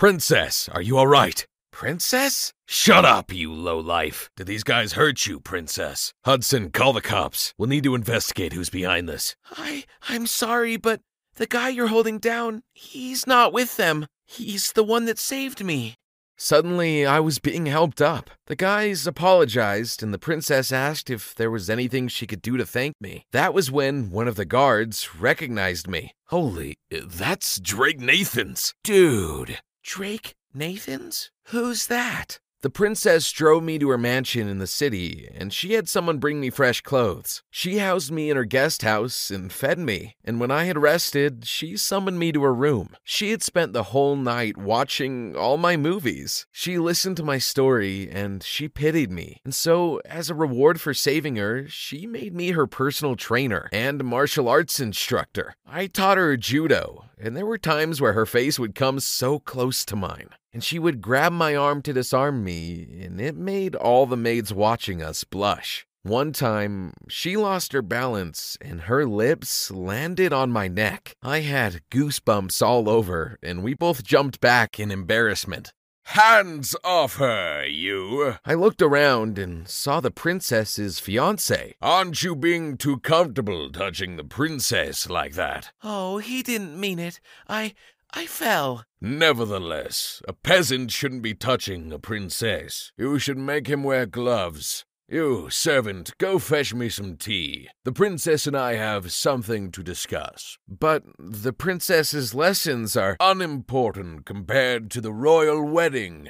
Princess, 0.00 0.66
are 0.70 0.80
you 0.80 0.96
alright? 0.98 1.46
Princess? 1.72 2.54
Shut 2.66 3.04
up, 3.04 3.34
you 3.34 3.52
lowlife. 3.52 4.30
Did 4.34 4.46
these 4.46 4.64
guys 4.64 4.94
hurt 4.94 5.26
you, 5.26 5.40
Princess? 5.40 6.14
Hudson, 6.24 6.70
call 6.70 6.94
the 6.94 7.02
cops. 7.02 7.52
We'll 7.58 7.68
need 7.68 7.84
to 7.84 7.94
investigate 7.94 8.54
who's 8.54 8.70
behind 8.70 9.10
this. 9.10 9.36
I 9.50 9.84
I'm 10.08 10.26
sorry, 10.26 10.78
but 10.78 11.02
the 11.34 11.46
guy 11.46 11.68
you're 11.68 11.88
holding 11.88 12.18
down, 12.18 12.62
he's 12.72 13.26
not 13.26 13.52
with 13.52 13.76
them. 13.76 14.06
He's 14.26 14.72
the 14.72 14.84
one 14.84 15.04
that 15.04 15.18
saved 15.18 15.62
me. 15.62 15.96
Suddenly, 16.38 17.04
I 17.04 17.20
was 17.20 17.38
being 17.38 17.66
helped 17.66 18.00
up. 18.00 18.30
The 18.46 18.56
guys 18.56 19.06
apologized, 19.06 20.02
and 20.02 20.14
the 20.14 20.18
princess 20.18 20.72
asked 20.72 21.10
if 21.10 21.34
there 21.34 21.50
was 21.50 21.68
anything 21.68 22.08
she 22.08 22.26
could 22.26 22.40
do 22.40 22.56
to 22.56 22.64
thank 22.64 22.94
me. 23.02 23.24
That 23.32 23.52
was 23.52 23.70
when 23.70 24.10
one 24.10 24.28
of 24.28 24.36
the 24.36 24.46
guards 24.46 25.14
recognized 25.16 25.86
me. 25.86 26.12
Holy, 26.28 26.76
that's 26.90 27.60
Drake 27.60 28.00
Nathans. 28.00 28.72
Dude, 28.82 29.58
Drake 29.82 30.34
Nathans? 30.52 31.30
Who's 31.44 31.86
that? 31.86 32.38
The 32.62 32.68
princess 32.68 33.32
drove 33.32 33.62
me 33.62 33.78
to 33.78 33.88
her 33.88 33.96
mansion 33.96 34.46
in 34.46 34.58
the 34.58 34.66
city, 34.66 35.26
and 35.34 35.50
she 35.50 35.72
had 35.72 35.88
someone 35.88 36.18
bring 36.18 36.40
me 36.40 36.50
fresh 36.50 36.82
clothes. 36.82 37.42
She 37.50 37.78
housed 37.78 38.12
me 38.12 38.28
in 38.28 38.36
her 38.36 38.44
guest 38.44 38.82
house 38.82 39.30
and 39.30 39.50
fed 39.50 39.78
me, 39.78 40.16
and 40.26 40.38
when 40.38 40.50
I 40.50 40.64
had 40.64 40.76
rested, 40.76 41.46
she 41.46 41.78
summoned 41.78 42.18
me 42.18 42.32
to 42.32 42.42
her 42.42 42.52
room. 42.52 42.96
She 43.02 43.30
had 43.30 43.42
spent 43.42 43.72
the 43.72 43.84
whole 43.84 44.14
night 44.14 44.58
watching 44.58 45.34
all 45.34 45.56
my 45.56 45.78
movies. 45.78 46.46
She 46.52 46.76
listened 46.76 47.16
to 47.16 47.22
my 47.22 47.38
story, 47.38 48.10
and 48.10 48.42
she 48.42 48.68
pitied 48.68 49.10
me. 49.10 49.40
And 49.42 49.54
so, 49.54 50.02
as 50.04 50.28
a 50.28 50.34
reward 50.34 50.82
for 50.82 50.92
saving 50.92 51.36
her, 51.36 51.66
she 51.66 52.06
made 52.06 52.34
me 52.34 52.50
her 52.50 52.66
personal 52.66 53.16
trainer 53.16 53.70
and 53.72 54.04
martial 54.04 54.50
arts 54.50 54.78
instructor. 54.80 55.54
I 55.66 55.86
taught 55.86 56.18
her 56.18 56.36
judo, 56.36 57.06
and 57.18 57.34
there 57.34 57.46
were 57.46 57.56
times 57.56 58.02
where 58.02 58.12
her 58.12 58.26
face 58.26 58.58
would 58.58 58.74
come 58.74 59.00
so 59.00 59.38
close 59.38 59.82
to 59.86 59.96
mine 59.96 60.28
and 60.52 60.62
she 60.64 60.78
would 60.78 61.00
grab 61.00 61.32
my 61.32 61.54
arm 61.54 61.82
to 61.82 61.92
disarm 61.92 62.42
me, 62.44 63.00
and 63.02 63.20
it 63.20 63.36
made 63.36 63.74
all 63.74 64.06
the 64.06 64.16
maids 64.16 64.52
watching 64.52 65.02
us 65.02 65.24
blush. 65.24 65.86
One 66.02 66.32
time, 66.32 66.94
she 67.08 67.36
lost 67.36 67.74
her 67.74 67.82
balance 67.82 68.56
and 68.62 68.82
her 68.82 69.04
lips 69.04 69.70
landed 69.70 70.32
on 70.32 70.50
my 70.50 70.66
neck. 70.66 71.14
I 71.22 71.40
had 71.40 71.82
goosebumps 71.90 72.62
all 72.62 72.88
over, 72.88 73.38
and 73.42 73.62
we 73.62 73.74
both 73.74 74.02
jumped 74.02 74.40
back 74.40 74.80
in 74.80 74.90
embarrassment. 74.90 75.74
Hands 76.04 76.74
off 76.82 77.16
her, 77.16 77.66
you! 77.66 78.34
I 78.44 78.54
looked 78.54 78.80
around 78.80 79.38
and 79.38 79.68
saw 79.68 80.00
the 80.00 80.10
princess's 80.10 80.98
fiance. 80.98 81.74
Aren't 81.82 82.22
you 82.22 82.34
being 82.34 82.78
too 82.78 82.98
comfortable 83.00 83.70
touching 83.70 84.16
the 84.16 84.24
princess 84.24 85.08
like 85.08 85.34
that? 85.34 85.70
Oh, 85.84 86.18
he 86.18 86.42
didn't 86.42 86.80
mean 86.80 86.98
it. 86.98 87.20
I. 87.46 87.74
I 88.12 88.26
fell. 88.26 88.84
Nevertheless, 89.00 90.20
a 90.26 90.32
peasant 90.32 90.90
shouldn't 90.90 91.22
be 91.22 91.34
touching 91.34 91.92
a 91.92 91.98
princess. 91.98 92.92
You 92.96 93.18
should 93.18 93.38
make 93.38 93.66
him 93.66 93.82
wear 93.82 94.06
gloves. 94.06 94.84
You, 95.08 95.50
servant, 95.50 96.12
go 96.18 96.38
fetch 96.38 96.72
me 96.72 96.88
some 96.88 97.16
tea. 97.16 97.68
The 97.84 97.92
princess 97.92 98.46
and 98.46 98.56
I 98.56 98.74
have 98.74 99.10
something 99.10 99.72
to 99.72 99.82
discuss. 99.82 100.56
But 100.68 101.02
the 101.18 101.52
princess's 101.52 102.32
lessons 102.32 102.96
are 102.96 103.16
unimportant 103.18 104.24
compared 104.24 104.88
to 104.92 105.00
the 105.00 105.12
royal 105.12 105.64
wedding. 105.64 106.28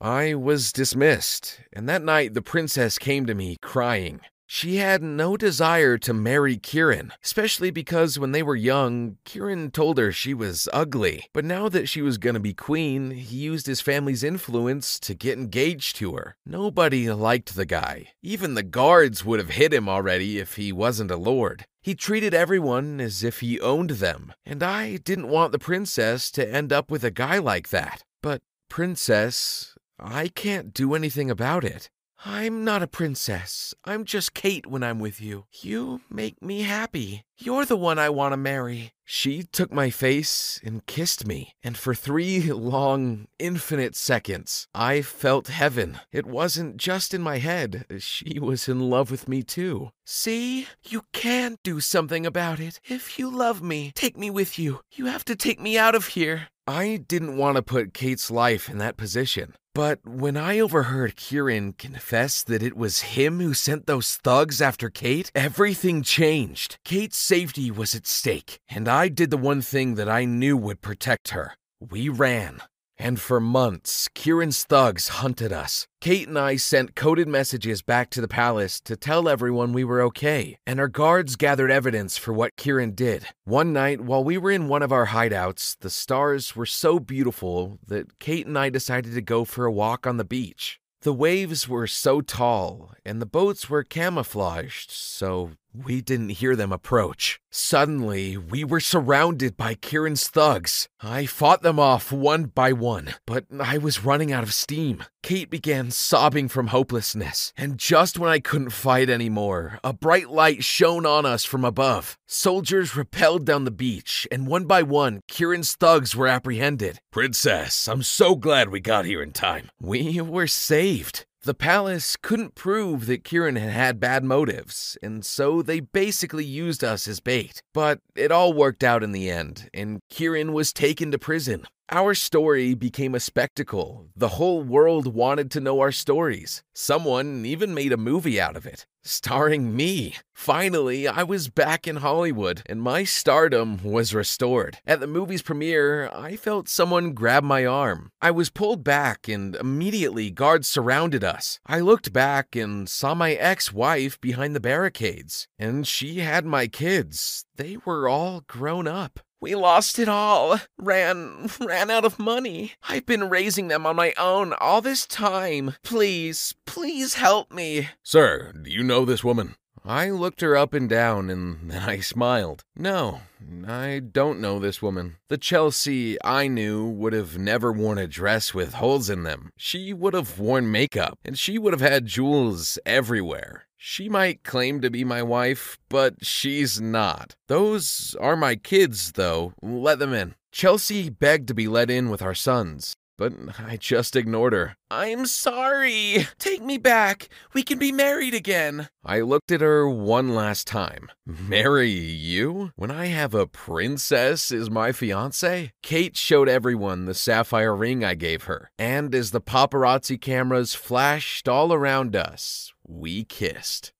I 0.00 0.34
was 0.34 0.72
dismissed, 0.72 1.60
and 1.72 1.88
that 1.88 2.02
night 2.02 2.32
the 2.34 2.42
princess 2.42 2.98
came 2.98 3.26
to 3.26 3.34
me 3.34 3.56
crying. 3.60 4.20
She 4.48 4.76
had 4.76 5.02
no 5.02 5.36
desire 5.36 5.98
to 5.98 6.14
marry 6.14 6.56
Kieran, 6.56 7.12
especially 7.24 7.72
because 7.72 8.18
when 8.18 8.30
they 8.30 8.44
were 8.44 8.54
young, 8.54 9.18
Kieran 9.24 9.72
told 9.72 9.98
her 9.98 10.12
she 10.12 10.34
was 10.34 10.68
ugly. 10.72 11.24
But 11.32 11.44
now 11.44 11.68
that 11.68 11.88
she 11.88 12.00
was 12.00 12.16
gonna 12.16 12.38
be 12.38 12.54
queen, 12.54 13.10
he 13.10 13.36
used 13.38 13.66
his 13.66 13.80
family's 13.80 14.22
influence 14.22 15.00
to 15.00 15.14
get 15.14 15.36
engaged 15.36 15.96
to 15.96 16.14
her. 16.14 16.36
Nobody 16.46 17.10
liked 17.10 17.56
the 17.56 17.66
guy. 17.66 18.12
Even 18.22 18.54
the 18.54 18.62
guards 18.62 19.24
would 19.24 19.40
have 19.40 19.50
hit 19.50 19.74
him 19.74 19.88
already 19.88 20.38
if 20.38 20.54
he 20.54 20.72
wasn't 20.72 21.10
a 21.10 21.16
lord. 21.16 21.66
He 21.82 21.94
treated 21.94 22.32
everyone 22.32 23.00
as 23.00 23.24
if 23.24 23.40
he 23.40 23.60
owned 23.60 23.90
them, 23.90 24.32
and 24.44 24.62
I 24.62 24.96
didn't 24.96 25.28
want 25.28 25.52
the 25.52 25.58
princess 25.58 26.30
to 26.32 26.48
end 26.48 26.72
up 26.72 26.90
with 26.90 27.02
a 27.04 27.10
guy 27.10 27.38
like 27.38 27.70
that. 27.70 28.04
But, 28.22 28.42
princess, 28.68 29.76
I 29.98 30.28
can't 30.28 30.74
do 30.74 30.94
anything 30.94 31.30
about 31.30 31.64
it. 31.64 31.90
I'm 32.24 32.64
not 32.64 32.82
a 32.82 32.86
princess. 32.86 33.74
I'm 33.84 34.04
just 34.04 34.34
Kate 34.34 34.66
when 34.66 34.82
I'm 34.82 34.98
with 34.98 35.20
you. 35.20 35.44
You 35.52 36.00
make 36.10 36.42
me 36.42 36.62
happy. 36.62 37.24
You're 37.38 37.66
the 37.66 37.76
one 37.76 37.98
I 37.98 38.08
want 38.08 38.32
to 38.32 38.38
marry. 38.38 38.92
She 39.04 39.42
took 39.42 39.72
my 39.72 39.90
face 39.90 40.58
and 40.64 40.86
kissed 40.86 41.26
me, 41.26 41.54
and 41.62 41.76
for 41.76 41.94
three 41.94 42.40
long, 42.52 43.26
infinite 43.38 43.94
seconds, 43.94 44.66
I 44.74 45.02
felt 45.02 45.48
heaven. 45.48 46.00
It 46.10 46.26
wasn't 46.26 46.78
just 46.78 47.12
in 47.12 47.22
my 47.22 47.38
head, 47.38 47.84
she 47.98 48.38
was 48.40 48.68
in 48.68 48.80
love 48.90 49.10
with 49.10 49.28
me 49.28 49.42
too. 49.42 49.90
See? 50.04 50.66
You 50.88 51.02
can 51.12 51.56
do 51.62 51.80
something 51.80 52.24
about 52.24 52.58
it. 52.58 52.80
If 52.84 53.18
you 53.18 53.30
love 53.30 53.62
me, 53.62 53.92
take 53.94 54.16
me 54.16 54.30
with 54.30 54.58
you. 54.58 54.80
You 54.92 55.06
have 55.06 55.24
to 55.26 55.36
take 55.36 55.60
me 55.60 55.76
out 55.76 55.94
of 55.94 56.08
here. 56.08 56.48
I 56.66 56.96
didn't 57.06 57.36
want 57.36 57.56
to 57.56 57.62
put 57.62 57.94
Kate's 57.94 58.28
life 58.28 58.68
in 58.68 58.78
that 58.78 58.96
position. 58.96 59.54
But 59.76 60.00
when 60.06 60.38
I 60.38 60.58
overheard 60.58 61.16
Kieran 61.16 61.74
confess 61.74 62.42
that 62.44 62.62
it 62.62 62.78
was 62.78 63.12
him 63.14 63.40
who 63.40 63.52
sent 63.52 63.86
those 63.86 64.16
thugs 64.16 64.62
after 64.62 64.88
Kate, 64.88 65.30
everything 65.34 66.02
changed. 66.02 66.78
Kate's 66.82 67.18
safety 67.18 67.70
was 67.70 67.94
at 67.94 68.06
stake, 68.06 68.58
and 68.70 68.88
I 68.88 69.08
did 69.08 69.30
the 69.30 69.36
one 69.36 69.60
thing 69.60 69.96
that 69.96 70.08
I 70.08 70.24
knew 70.24 70.56
would 70.56 70.80
protect 70.80 71.28
her. 71.28 71.58
We 71.78 72.08
ran. 72.08 72.62
And 72.98 73.20
for 73.20 73.40
months, 73.40 74.08
Kieran's 74.14 74.64
thugs 74.64 75.08
hunted 75.08 75.52
us. 75.52 75.86
Kate 76.00 76.28
and 76.28 76.38
I 76.38 76.56
sent 76.56 76.94
coded 76.94 77.28
messages 77.28 77.82
back 77.82 78.10
to 78.10 78.20
the 78.20 78.28
palace 78.28 78.80
to 78.82 78.96
tell 78.96 79.28
everyone 79.28 79.72
we 79.72 79.84
were 79.84 80.00
okay, 80.02 80.58
and 80.66 80.80
our 80.80 80.88
guards 80.88 81.36
gathered 81.36 81.70
evidence 81.70 82.16
for 82.16 82.32
what 82.32 82.56
Kieran 82.56 82.92
did. 82.92 83.26
One 83.44 83.72
night, 83.72 84.00
while 84.00 84.24
we 84.24 84.38
were 84.38 84.50
in 84.50 84.68
one 84.68 84.82
of 84.82 84.92
our 84.92 85.08
hideouts, 85.08 85.76
the 85.80 85.90
stars 85.90 86.56
were 86.56 86.66
so 86.66 86.98
beautiful 86.98 87.78
that 87.86 88.18
Kate 88.18 88.46
and 88.46 88.58
I 88.58 88.70
decided 88.70 89.14
to 89.14 89.20
go 89.20 89.44
for 89.44 89.66
a 89.66 89.72
walk 89.72 90.06
on 90.06 90.16
the 90.16 90.24
beach. 90.24 90.80
The 91.02 91.12
waves 91.12 91.68
were 91.68 91.86
so 91.86 92.20
tall, 92.20 92.92
and 93.04 93.20
the 93.20 93.26
boats 93.26 93.70
were 93.70 93.84
camouflaged, 93.84 94.90
so 94.90 95.52
we 95.84 96.00
didn't 96.00 96.30
hear 96.30 96.56
them 96.56 96.72
approach. 96.72 97.40
Suddenly, 97.50 98.36
we 98.36 98.64
were 98.64 98.80
surrounded 98.80 99.56
by 99.56 99.74
Kieran's 99.74 100.28
thugs. 100.28 100.88
I 101.00 101.26
fought 101.26 101.62
them 101.62 101.78
off 101.78 102.12
one 102.12 102.44
by 102.44 102.72
one, 102.72 103.14
but 103.26 103.44
I 103.60 103.78
was 103.78 104.04
running 104.04 104.32
out 104.32 104.42
of 104.42 104.54
steam. 104.54 105.04
Kate 105.22 105.50
began 105.50 105.90
sobbing 105.90 106.48
from 106.48 106.68
hopelessness, 106.68 107.52
and 107.56 107.78
just 107.78 108.18
when 108.18 108.30
I 108.30 108.38
couldn't 108.38 108.70
fight 108.70 109.10
anymore, 109.10 109.80
a 109.82 109.92
bright 109.92 110.30
light 110.30 110.62
shone 110.62 111.04
on 111.04 111.26
us 111.26 111.44
from 111.44 111.64
above. 111.64 112.16
Soldiers 112.26 112.92
rappelled 112.92 113.44
down 113.44 113.64
the 113.64 113.70
beach, 113.70 114.28
and 114.30 114.46
one 114.46 114.66
by 114.66 114.82
one, 114.82 115.20
Kieran's 115.28 115.74
thugs 115.74 116.14
were 116.14 116.28
apprehended. 116.28 117.00
Princess, 117.10 117.88
I'm 117.88 118.02
so 118.02 118.36
glad 118.36 118.68
we 118.68 118.80
got 118.80 119.04
here 119.04 119.22
in 119.22 119.32
time. 119.32 119.70
We 119.80 120.20
were 120.20 120.46
saved. 120.46 121.26
The 121.46 121.54
palace 121.54 122.16
couldn't 122.16 122.56
prove 122.56 123.06
that 123.06 123.22
Kieran 123.22 123.54
had 123.54 123.70
had 123.70 124.00
bad 124.00 124.24
motives, 124.24 124.98
and 125.00 125.24
so 125.24 125.62
they 125.62 125.78
basically 125.78 126.44
used 126.44 126.82
us 126.82 127.06
as 127.06 127.20
bait. 127.20 127.62
But 127.72 128.00
it 128.16 128.32
all 128.32 128.52
worked 128.52 128.82
out 128.82 129.04
in 129.04 129.12
the 129.12 129.30
end, 129.30 129.70
and 129.72 130.00
Kieran 130.10 130.52
was 130.52 130.72
taken 130.72 131.12
to 131.12 131.20
prison. 131.20 131.64
Our 131.88 132.14
story 132.14 132.74
became 132.74 133.14
a 133.14 133.20
spectacle. 133.20 134.08
The 134.16 134.30
whole 134.30 134.64
world 134.64 135.14
wanted 135.14 135.52
to 135.52 135.60
know 135.60 135.78
our 135.78 135.92
stories. 135.92 136.64
Someone 136.74 137.46
even 137.46 137.74
made 137.74 137.92
a 137.92 137.96
movie 137.96 138.40
out 138.40 138.56
of 138.56 138.66
it, 138.66 138.86
starring 139.04 139.76
me. 139.76 140.16
Finally, 140.34 141.06
I 141.06 141.22
was 141.22 141.48
back 141.48 141.86
in 141.86 141.96
Hollywood, 141.96 142.62
and 142.66 142.82
my 142.82 143.04
stardom 143.04 143.84
was 143.84 144.12
restored. 144.12 144.78
At 144.84 144.98
the 144.98 145.06
movie's 145.06 145.42
premiere, 145.42 146.10
I 146.12 146.34
felt 146.34 146.68
someone 146.68 147.14
grab 147.14 147.44
my 147.44 147.64
arm. 147.64 148.10
I 148.20 148.32
was 148.32 148.50
pulled 148.50 148.82
back, 148.82 149.28
and 149.28 149.54
immediately 149.54 150.32
guards 150.32 150.66
surrounded 150.66 151.22
us. 151.22 151.60
I 151.66 151.78
looked 151.78 152.12
back 152.12 152.56
and 152.56 152.88
saw 152.88 153.14
my 153.14 153.34
ex 153.34 153.72
wife 153.72 154.20
behind 154.20 154.56
the 154.56 154.60
barricades, 154.60 155.46
and 155.56 155.86
she 155.86 156.18
had 156.18 156.44
my 156.44 156.66
kids. 156.66 157.44
They 157.54 157.76
were 157.84 158.08
all 158.08 158.42
grown 158.48 158.88
up. 158.88 159.20
We 159.40 159.54
lost 159.54 159.98
it 159.98 160.08
all. 160.08 160.60
Ran 160.78 161.50
ran 161.60 161.90
out 161.90 162.04
of 162.04 162.18
money. 162.18 162.72
I've 162.88 163.06
been 163.06 163.28
raising 163.28 163.68
them 163.68 163.86
on 163.86 163.96
my 163.96 164.14
own 164.16 164.54
all 164.54 164.80
this 164.80 165.06
time. 165.06 165.74
Please, 165.82 166.54
please 166.64 167.14
help 167.14 167.52
me. 167.52 167.90
Sir, 168.02 168.52
do 168.52 168.70
you 168.70 168.82
know 168.82 169.04
this 169.04 169.22
woman? 169.22 169.56
I 169.84 170.10
looked 170.10 170.40
her 170.40 170.56
up 170.56 170.74
and 170.74 170.88
down 170.88 171.30
and 171.30 171.70
then 171.70 171.82
I 171.82 172.00
smiled. 172.00 172.64
No, 172.74 173.20
I 173.68 174.00
don't 174.00 174.40
know 174.40 174.58
this 174.58 174.82
woman. 174.82 175.16
The 175.28 175.38
Chelsea 175.38 176.16
I 176.24 176.48
knew 176.48 176.88
would 176.88 177.12
have 177.12 177.38
never 177.38 177.72
worn 177.72 177.96
a 177.98 178.08
dress 178.08 178.52
with 178.52 178.74
holes 178.74 179.08
in 179.08 179.22
them. 179.22 179.50
She 179.56 179.92
would 179.92 180.14
have 180.14 180.40
worn 180.40 180.72
makeup 180.72 181.18
and 181.24 181.38
she 181.38 181.56
would 181.56 181.72
have 181.72 181.80
had 181.82 182.06
jewels 182.06 182.80
everywhere. 182.84 183.66
She 183.88 184.08
might 184.08 184.42
claim 184.42 184.80
to 184.80 184.90
be 184.90 185.04
my 185.04 185.22
wife, 185.22 185.78
but 185.88 186.26
she's 186.26 186.80
not. 186.80 187.36
Those 187.46 188.16
are 188.18 188.34
my 188.34 188.56
kids, 188.56 189.12
though. 189.12 189.52
Let 189.62 190.00
them 190.00 190.12
in. 190.12 190.34
Chelsea 190.50 191.08
begged 191.08 191.46
to 191.46 191.54
be 191.54 191.68
let 191.68 191.88
in 191.88 192.10
with 192.10 192.20
our 192.20 192.34
sons, 192.34 192.96
but 193.16 193.32
I 193.60 193.76
just 193.76 194.16
ignored 194.16 194.54
her. 194.54 194.76
I'm 194.90 195.24
sorry. 195.26 196.26
Take 196.40 196.64
me 196.64 196.78
back. 196.78 197.28
We 197.54 197.62
can 197.62 197.78
be 197.78 197.92
married 197.92 198.34
again. 198.34 198.88
I 199.04 199.20
looked 199.20 199.52
at 199.52 199.60
her 199.60 199.88
one 199.88 200.34
last 200.34 200.66
time. 200.66 201.08
Marry 201.24 201.90
you? 201.90 202.72
When 202.74 202.90
I 202.90 203.06
have 203.06 203.34
a 203.34 203.46
princess 203.46 204.50
as 204.50 204.68
my 204.68 204.90
fiance? 204.90 205.70
Kate 205.84 206.16
showed 206.16 206.48
everyone 206.48 207.04
the 207.04 207.14
sapphire 207.14 207.74
ring 207.74 208.04
I 208.04 208.14
gave 208.14 208.44
her, 208.44 208.68
and 208.80 209.14
as 209.14 209.30
the 209.30 209.40
paparazzi 209.40 210.20
cameras 210.20 210.74
flashed 210.74 211.48
all 211.48 211.72
around 211.72 212.16
us, 212.16 212.72
we 212.88 213.24
kissed. 213.24 213.92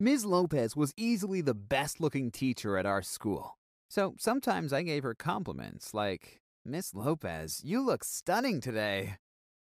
Ms. 0.00 0.24
Lopez 0.24 0.74
was 0.74 0.92
easily 0.96 1.40
the 1.40 1.54
best 1.54 2.00
looking 2.00 2.30
teacher 2.30 2.76
at 2.76 2.86
our 2.86 3.02
school. 3.02 3.58
So 3.88 4.14
sometimes 4.18 4.72
I 4.72 4.82
gave 4.82 5.02
her 5.02 5.14
compliments 5.14 5.94
like, 5.94 6.40
Miss 6.64 6.94
Lopez, 6.94 7.60
you 7.64 7.80
look 7.80 8.02
stunning 8.02 8.60
today. 8.60 9.18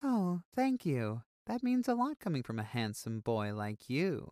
Oh, 0.03 0.41
thank 0.55 0.86
you. 0.86 1.22
That 1.48 1.63
means 1.63 1.88
a 1.88 1.96
lot 1.96 2.20
coming 2.20 2.43
from 2.43 2.60
a 2.60 2.63
handsome 2.63 3.20
boy 3.20 3.53
like 3.53 3.89
you. 3.89 4.29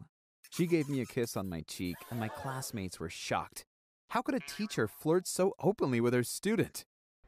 She 0.51 0.67
gave 0.67 0.89
me 0.89 1.01
a 1.01 1.05
kiss 1.05 1.37
on 1.37 1.49
my 1.49 1.61
cheek, 1.61 1.95
and 2.09 2.19
my 2.19 2.27
classmates 2.27 2.99
were 2.99 3.09
shocked. 3.09 3.65
How 4.09 4.21
could 4.21 4.35
a 4.35 4.39
teacher 4.39 4.87
flirt 4.87 5.27
so 5.27 5.53
openly 5.59 6.01
with 6.01 6.13
her 6.13 6.23
student? 6.23 6.85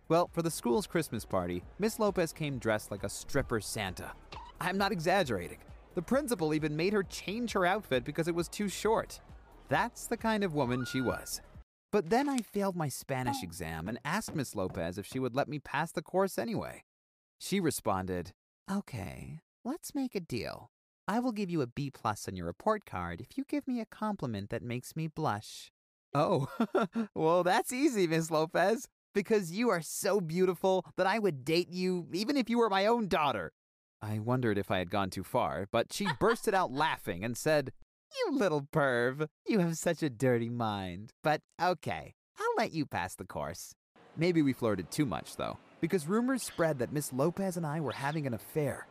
Well, 0.07 0.29
for 0.33 0.41
the 0.41 0.51
school's 0.51 0.88
Christmas 0.88 1.25
party, 1.25 1.63
Miss 1.79 2.00
Lopez 2.00 2.33
came 2.33 2.57
dressed 2.57 2.91
like 2.91 3.03
a 3.03 3.10
stripper 3.10 3.62
Santa. 3.62 4.12
I'm 4.60 4.77
not 4.77 4.91
exaggerating. 4.91 5.60
The 5.93 6.01
principal 6.01 6.53
even 6.53 6.75
made 6.75 6.93
her 6.93 7.03
change 7.03 7.51
her 7.53 7.65
outfit 7.65 8.05
because 8.05 8.27
it 8.27 8.36
was 8.36 8.48
too 8.48 8.69
short. 8.69 9.19
That's 9.67 10.07
the 10.07 10.17
kind 10.17 10.43
of 10.43 10.53
woman 10.53 10.86
she 10.86 11.01
was. 11.01 11.41
But 11.91 12.10
then 12.10 12.29
I 12.29 12.38
failed 12.38 12.77
my 12.77 12.88
Spanish 12.88 13.43
exam 13.43 13.89
and 13.89 14.00
asked 14.05 14.33
Miss 14.33 14.55
Lopez 14.55 14.98
if 14.98 15.05
she 15.05 15.19
would 15.19 15.36
let 15.36 15.50
me 15.50 15.60
pass 15.60 15.91
the 15.91 16.01
course 16.01 16.38
anyway. 16.38 16.83
She 17.39 17.60
responded, 17.60 18.31
Okay, 18.71 19.39
let's 19.65 19.93
make 19.93 20.15
a 20.15 20.21
deal. 20.21 20.71
I 21.07 21.19
will 21.19 21.33
give 21.33 21.50
you 21.50 21.62
a 21.62 21.67
B 21.67 21.89
plus 21.89 22.27
on 22.29 22.38
your 22.38 22.45
report 22.45 22.86
card 22.86 23.19
if 23.19 23.38
you 23.38 23.43
give 23.43 23.67
me 23.67 23.81
a 23.81 23.86
compliment 23.86 24.50
that 24.51 24.63
makes 24.63 24.95
me 24.95 25.07
blush. 25.07 25.71
Oh, 26.13 26.48
well, 27.15 27.43
that's 27.43 27.74
easy, 27.74 28.07
Miss 28.07 28.31
Lopez, 28.31 28.88
because 29.13 29.51
you 29.51 29.69
are 29.69 29.81
so 29.81 30.21
beautiful 30.21 30.86
that 30.95 31.08
I 31.08 31.19
would 31.19 31.43
date 31.43 31.69
you 31.69 32.08
even 32.13 32.38
if 32.38 32.49
you 32.49 32.60
were 32.60 32.69
my 32.69 32.86
own 32.86 33.10
daughter. 33.10 33.51
I 34.01 34.19
wondered 34.19 34.57
if 34.57 34.71
I 34.71 34.79
had 34.79 34.89
gone 34.89 35.09
too 35.09 35.23
far, 35.23 35.67
but 35.71 35.93
she 35.93 36.07
bursted 36.19 36.53
out 36.53 36.71
laughing 36.71 37.23
and 37.23 37.37
said, 37.37 37.71
You 38.17 38.37
little 38.37 38.67
perv, 38.73 39.27
you 39.47 39.59
have 39.59 39.75
such 39.77 40.01
a 40.01 40.09
dirty 40.09 40.49
mind. 40.49 41.11
But 41.23 41.41
okay, 41.61 42.15
I'll 42.39 42.55
let 42.57 42.73
you 42.73 42.85
pass 42.85 43.15
the 43.15 43.25
course. 43.25 43.75
Maybe 44.17 44.41
we 44.41 44.53
flirted 44.53 44.91
too 44.91 45.05
much, 45.05 45.35
though, 45.35 45.57
because 45.79 46.07
rumors 46.07 46.43
spread 46.43 46.79
that 46.79 46.91
Miss 46.91 47.13
Lopez 47.13 47.57
and 47.57 47.65
I 47.65 47.79
were 47.79 47.91
having 47.91 48.25
an 48.27 48.33
affair. 48.33 48.87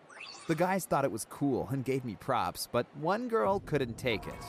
The 0.46 0.54
guys 0.54 0.84
thought 0.86 1.04
it 1.04 1.12
was 1.12 1.26
cool 1.28 1.68
and 1.70 1.84
gave 1.84 2.04
me 2.04 2.16
props, 2.16 2.68
but 2.70 2.86
one 2.96 3.28
girl 3.28 3.60
couldn't 3.60 3.98
take 3.98 4.26
it. 4.26 4.44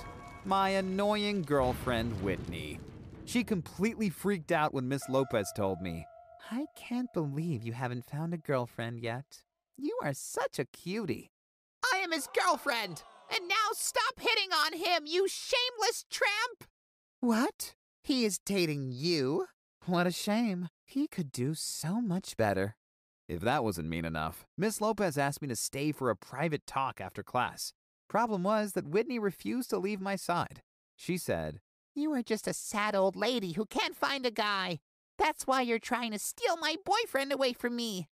My 0.45 0.69
annoying 0.69 1.41
girlfriend, 1.41 2.21
Whitney. 2.21 2.80
She 3.26 3.43
completely 3.43 4.10
freaked 4.10 4.52
out 4.52 4.74
when 4.74 4.88
Miss 4.88 5.08
Lopez 5.10 5.52
told 5.56 5.82
me, 5.82 6.06
I 6.50 6.65
can't 6.76 7.12
believe 7.13 7.63
you 7.63 7.74
haven't 7.74 8.10
found 8.10 8.34
a 8.34 8.38
girlfriend 8.38 9.00
yet. 9.00 9.26
You 9.78 9.98
are 10.04 10.14
such 10.14 10.60
a 10.60 10.66
cutie. 10.66 11.32
I 11.94 11.98
am 11.98 12.12
his 12.12 12.28
girlfriend. 12.28 13.04
And 13.34 13.48
now 13.48 13.56
stop 13.74 14.20
hitting 14.20 14.52
on 14.52 14.74
him, 14.74 15.04
you 15.06 15.28
shameless 15.28 16.06
tramp! 16.10 16.70
What? 17.22 17.76
He 18.04 18.26
is 18.26 18.40
dating 18.40 18.92
you? 18.92 19.46
What 19.86 20.06
a 20.06 20.12
shame. 20.12 20.68
He 20.86 21.08
could 21.08 21.32
do 21.32 21.54
so 21.54 22.02
much 22.02 22.36
better. 22.36 22.76
If 23.30 23.40
that 23.42 23.64
wasn't 23.64 23.88
mean 23.88 24.04
enough, 24.04 24.46
Miss 24.58 24.82
Lopez 24.82 25.18
asked 25.18 25.42
me 25.42 25.48
to 25.48 25.56
stay 25.56 25.94
for 25.94 26.10
a 26.10 26.16
private 26.16 26.68
talk 26.68 27.00
after 27.00 27.24
class. 27.24 27.72
Problem 28.10 28.44
was 28.44 28.74
that 28.74 28.90
Whitney 28.90 29.20
refused 29.20 29.70
to 29.70 29.78
leave 29.78 30.02
my 30.02 30.18
side. 30.18 30.62
She 30.98 31.18
said, 31.18 31.62
You 31.96 32.12
are 32.12 32.22
just 32.22 32.48
a 32.48 32.54
sad 32.54 32.94
old 32.94 33.16
lady 33.16 33.54
who 33.54 33.66
can't 33.66 33.96
find 33.96 34.26
a 34.26 34.32
guy. 34.32 34.80
That's 35.18 35.48
why 35.48 35.62
you're 35.62 35.80
trying 35.80 36.12
to 36.12 36.20
steal 36.20 36.58
my 36.58 36.76
boyfriend 36.84 37.32
away 37.32 37.54
from 37.54 37.78
me. 37.78 38.10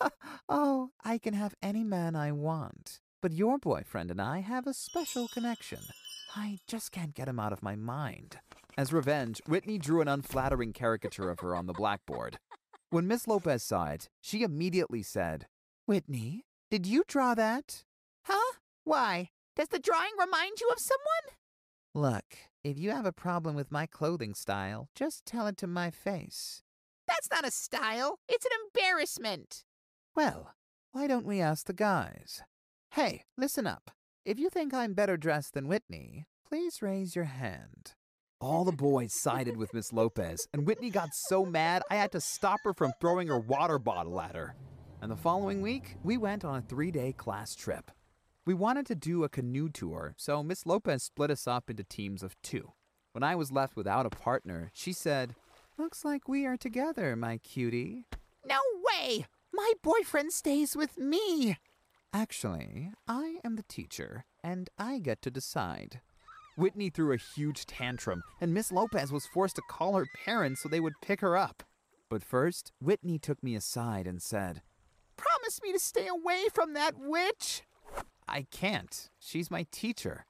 oh, 0.48 0.90
I 1.04 1.18
can 1.18 1.34
have 1.34 1.54
any 1.62 1.84
man 1.84 2.16
I 2.16 2.32
want. 2.32 3.00
But 3.20 3.32
your 3.32 3.58
boyfriend 3.58 4.10
and 4.10 4.20
I 4.20 4.40
have 4.40 4.66
a 4.66 4.74
special 4.74 5.28
connection. 5.28 5.80
I 6.34 6.58
just 6.66 6.92
can't 6.92 7.14
get 7.14 7.28
him 7.28 7.40
out 7.40 7.52
of 7.52 7.62
my 7.62 7.76
mind. 7.76 8.38
As 8.78 8.92
revenge, 8.92 9.42
Whitney 9.46 9.78
drew 9.78 10.00
an 10.00 10.08
unflattering 10.08 10.72
caricature 10.72 11.28
of 11.28 11.40
her 11.40 11.54
on 11.54 11.66
the 11.66 11.72
blackboard. 11.72 12.38
When 12.90 13.06
Miss 13.06 13.28
Lopez 13.28 13.62
saw 13.62 13.86
it, 13.86 14.08
she 14.20 14.42
immediately 14.42 15.02
said, 15.02 15.46
Whitney, 15.86 16.44
did 16.70 16.86
you 16.86 17.04
draw 17.06 17.34
that? 17.34 17.84
Huh? 18.24 18.54
Why? 18.84 19.30
Does 19.56 19.68
the 19.68 19.78
drawing 19.78 20.12
remind 20.18 20.60
you 20.60 20.68
of 20.70 20.78
someone? 20.78 22.14
Look, 22.14 22.24
if 22.62 22.78
you 22.78 22.90
have 22.90 23.06
a 23.06 23.12
problem 23.12 23.54
with 23.54 23.72
my 23.72 23.86
clothing 23.86 24.34
style, 24.34 24.88
just 24.94 25.26
tell 25.26 25.46
it 25.46 25.56
to 25.58 25.66
my 25.66 25.90
face. 25.90 26.62
That's 27.10 27.28
not 27.30 27.46
a 27.46 27.50
style. 27.50 28.20
It's 28.28 28.46
an 28.46 28.52
embarrassment. 28.64 29.64
Well, 30.14 30.54
why 30.92 31.08
don't 31.08 31.26
we 31.26 31.40
ask 31.40 31.66
the 31.66 31.72
guys? 31.72 32.42
Hey, 32.92 33.24
listen 33.36 33.66
up. 33.66 33.90
If 34.24 34.38
you 34.38 34.48
think 34.48 34.72
I'm 34.72 34.94
better 34.94 35.16
dressed 35.16 35.54
than 35.54 35.68
Whitney, 35.68 36.26
please 36.48 36.82
raise 36.82 37.16
your 37.16 37.24
hand. 37.24 37.94
All 38.40 38.64
the 38.64 38.72
boys 38.72 39.12
sided 39.12 39.56
with 39.56 39.74
Miss 39.74 39.92
Lopez, 39.92 40.46
and 40.54 40.66
Whitney 40.66 40.88
got 40.88 41.10
so 41.12 41.44
mad 41.44 41.82
I 41.90 41.96
had 41.96 42.12
to 42.12 42.20
stop 42.20 42.60
her 42.64 42.72
from 42.72 42.92
throwing 43.00 43.28
her 43.28 43.38
water 43.38 43.78
bottle 43.78 44.20
at 44.20 44.34
her. 44.34 44.54
And 45.02 45.10
the 45.10 45.16
following 45.16 45.62
week, 45.62 45.96
we 46.02 46.16
went 46.16 46.44
on 46.44 46.58
a 46.58 46.62
three 46.62 46.90
day 46.90 47.12
class 47.12 47.54
trip. 47.54 47.90
We 48.46 48.54
wanted 48.54 48.86
to 48.86 48.94
do 48.94 49.24
a 49.24 49.28
canoe 49.28 49.68
tour, 49.68 50.14
so 50.16 50.42
Miss 50.42 50.64
Lopez 50.64 51.02
split 51.02 51.30
us 51.30 51.46
up 51.46 51.68
into 51.68 51.84
teams 51.84 52.22
of 52.22 52.40
two. 52.42 52.72
When 53.12 53.22
I 53.22 53.34
was 53.34 53.52
left 53.52 53.76
without 53.76 54.06
a 54.06 54.10
partner, 54.10 54.70
she 54.72 54.92
said, 54.92 55.34
Looks 55.80 56.04
like 56.04 56.28
we 56.28 56.44
are 56.44 56.58
together, 56.58 57.16
my 57.16 57.38
cutie. 57.38 58.04
No 58.44 58.58
way! 58.84 59.24
My 59.50 59.72
boyfriend 59.82 60.30
stays 60.30 60.76
with 60.76 60.98
me. 60.98 61.56
Actually, 62.12 62.90
I 63.08 63.38
am 63.42 63.56
the 63.56 63.62
teacher, 63.62 64.26
and 64.44 64.68
I 64.78 64.98
get 64.98 65.22
to 65.22 65.30
decide. 65.30 66.02
Whitney 66.54 66.90
threw 66.90 67.14
a 67.14 67.16
huge 67.16 67.64
tantrum, 67.64 68.22
and 68.42 68.52
Miss 68.52 68.70
Lopez 68.70 69.10
was 69.10 69.24
forced 69.24 69.56
to 69.56 69.62
call 69.70 69.94
her 69.94 70.04
parents 70.22 70.60
so 70.60 70.68
they 70.68 70.80
would 70.80 71.00
pick 71.00 71.22
her 71.22 71.34
up. 71.34 71.62
But 72.10 72.22
first, 72.22 72.72
Whitney 72.78 73.18
took 73.18 73.42
me 73.42 73.54
aside 73.54 74.06
and 74.06 74.20
said, 74.20 74.60
Promise 75.16 75.60
me 75.62 75.72
to 75.72 75.78
stay 75.78 76.06
away 76.06 76.48
from 76.52 76.74
that 76.74 76.98
witch. 76.98 77.62
I 78.28 78.42
can't. 78.50 79.08
She's 79.18 79.50
my 79.50 79.64
teacher. 79.72 80.26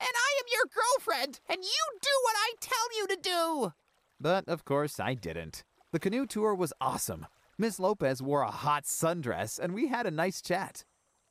And 0.00 0.08
I 0.14 0.40
am 0.40 0.46
your 0.50 0.64
girlfriend, 0.64 1.40
and 1.46 1.62
you 1.62 1.98
do 2.00 2.10
what 2.22 2.36
I 2.38 2.54
tell 2.58 2.96
you 2.96 3.06
to 3.08 3.18
do. 3.20 3.72
But 4.20 4.48
of 4.48 4.64
course, 4.64 4.98
I 5.00 5.14
didn't. 5.14 5.64
The 5.92 6.00
canoe 6.00 6.26
tour 6.26 6.54
was 6.54 6.72
awesome. 6.80 7.26
Miss 7.56 7.78
Lopez 7.80 8.22
wore 8.22 8.42
a 8.42 8.50
hot 8.50 8.84
sundress, 8.84 9.58
and 9.58 9.74
we 9.74 9.88
had 9.88 10.06
a 10.06 10.10
nice 10.10 10.40
chat. 10.42 10.84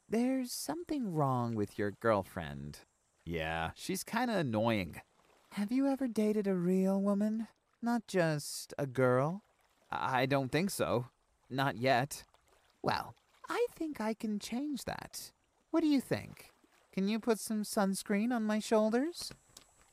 There's 0.09 0.51
something 0.51 1.13
wrong 1.13 1.55
with 1.55 1.77
your 1.77 1.91
girlfriend. 1.91 2.79
Yeah, 3.25 3.71
she's 3.75 4.03
kind 4.03 4.31
of 4.31 4.37
annoying. 4.37 5.01
Have 5.51 5.71
you 5.71 5.87
ever 5.87 6.07
dated 6.07 6.47
a 6.47 6.53
real 6.55 7.01
woman? 7.01 7.47
Not 7.81 8.07
just 8.07 8.73
a 8.77 8.85
girl? 8.87 9.43
I 9.91 10.25
don't 10.25 10.51
think 10.51 10.69
so. 10.69 11.07
not 11.49 11.77
yet. 11.77 12.23
Well, 12.83 13.15
I 13.49 13.67
think 13.75 14.01
I 14.01 14.13
can 14.13 14.39
change 14.39 14.83
that. 14.85 15.31
What 15.71 15.81
do 15.81 15.87
you 15.87 16.01
think? 16.01 16.51
Can 16.91 17.07
you 17.07 17.19
put 17.19 17.39
some 17.39 17.63
sunscreen 17.63 18.31
on 18.33 18.43
my 18.43 18.59
shoulders? 18.59 19.31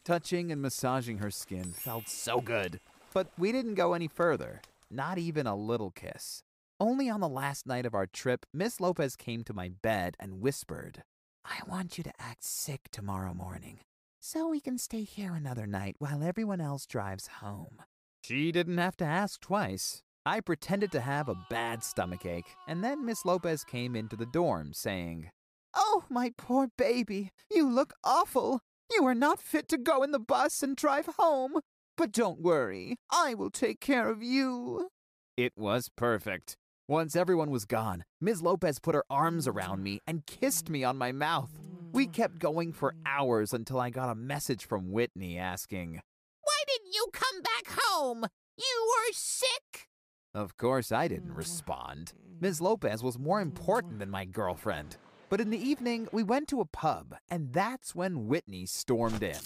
Touching 0.04 0.52
and 0.52 0.60
massaging 0.60 1.16
her 1.18 1.30
skin 1.30 1.72
felt 1.72 2.08
so 2.08 2.38
good. 2.38 2.78
But 3.14 3.28
we 3.38 3.52
didn't 3.52 3.74
go 3.74 3.94
any 3.94 4.06
further, 4.06 4.60
not 4.90 5.16
even 5.16 5.46
a 5.46 5.56
little 5.56 5.90
kiss. 5.90 6.42
Only 6.78 7.08
on 7.08 7.20
the 7.20 7.28
last 7.28 7.66
night 7.66 7.86
of 7.86 7.94
our 7.94 8.06
trip, 8.06 8.44
Miss 8.52 8.80
Lopez 8.80 9.16
came 9.16 9.44
to 9.44 9.54
my 9.54 9.70
bed 9.80 10.14
and 10.20 10.42
whispered, 10.42 11.04
I 11.46 11.60
want 11.66 11.96
you 11.96 12.04
to 12.04 12.12
act 12.18 12.44
sick 12.44 12.90
tomorrow 12.92 13.32
morning, 13.32 13.80
so 14.20 14.48
we 14.48 14.60
can 14.60 14.76
stay 14.76 15.04
here 15.04 15.32
another 15.32 15.66
night 15.66 15.96
while 15.98 16.22
everyone 16.22 16.60
else 16.60 16.84
drives 16.84 17.28
home. 17.40 17.82
She 18.22 18.52
didn't 18.52 18.78
have 18.78 18.98
to 18.98 19.06
ask 19.06 19.40
twice. 19.40 20.02
I 20.26 20.40
pretended 20.40 20.92
to 20.92 21.00
have 21.00 21.30
a 21.30 21.46
bad 21.48 21.82
stomachache, 21.82 22.56
and 22.68 22.84
then 22.84 23.06
Miss 23.06 23.24
Lopez 23.24 23.64
came 23.64 23.96
into 23.96 24.16
the 24.16 24.26
dorm 24.26 24.74
saying, 24.74 25.30
Oh, 25.74 26.04
my 26.10 26.32
poor 26.36 26.68
baby, 26.76 27.30
you 27.50 27.66
look 27.70 27.94
awful. 28.04 28.60
You 28.92 29.06
are 29.06 29.14
not 29.14 29.40
fit 29.40 29.68
to 29.68 29.78
go 29.78 30.02
in 30.02 30.12
the 30.12 30.18
bus 30.18 30.62
and 30.62 30.76
drive 30.76 31.06
home. 31.18 31.60
But 31.96 32.12
don't 32.12 32.40
worry, 32.40 32.96
I 33.10 33.34
will 33.34 33.50
take 33.50 33.80
care 33.80 34.08
of 34.08 34.22
you. 34.22 34.88
It 35.36 35.52
was 35.56 35.90
perfect. 35.96 36.56
Once 36.88 37.16
everyone 37.16 37.50
was 37.50 37.64
gone, 37.64 38.04
Ms. 38.20 38.42
Lopez 38.42 38.78
put 38.78 38.94
her 38.94 39.04
arms 39.08 39.48
around 39.48 39.82
me 39.82 40.00
and 40.06 40.26
kissed 40.26 40.68
me 40.68 40.84
on 40.84 40.98
my 40.98 41.12
mouth. 41.12 41.50
We 41.92 42.06
kept 42.06 42.40
going 42.40 42.72
for 42.72 42.94
hours 43.06 43.52
until 43.52 43.80
I 43.80 43.90
got 43.90 44.10
a 44.10 44.14
message 44.16 44.66
from 44.66 44.90
Whitney 44.90 45.38
asking, 45.38 46.00
Why 46.42 46.62
didn't 46.66 46.92
you 46.92 47.06
come 47.12 47.40
back 47.42 47.78
home? 47.78 48.26
You 48.56 48.86
were 48.88 49.12
sick? 49.12 49.88
Of 50.34 50.56
course, 50.56 50.90
I 50.90 51.06
didn't 51.06 51.34
respond. 51.34 52.12
Ms. 52.40 52.60
Lopez 52.60 53.02
was 53.02 53.18
more 53.18 53.40
important 53.40 54.00
than 54.00 54.10
my 54.10 54.24
girlfriend. 54.24 54.96
But 55.34 55.40
in 55.40 55.50
the 55.50 55.58
evening, 55.58 56.06
we 56.12 56.22
went 56.22 56.46
to 56.50 56.60
a 56.60 56.64
pub, 56.64 57.16
and 57.28 57.52
that's 57.52 57.92
when 57.92 58.28
Whitney 58.28 58.66
stormed 58.66 59.20
in. 59.20 59.40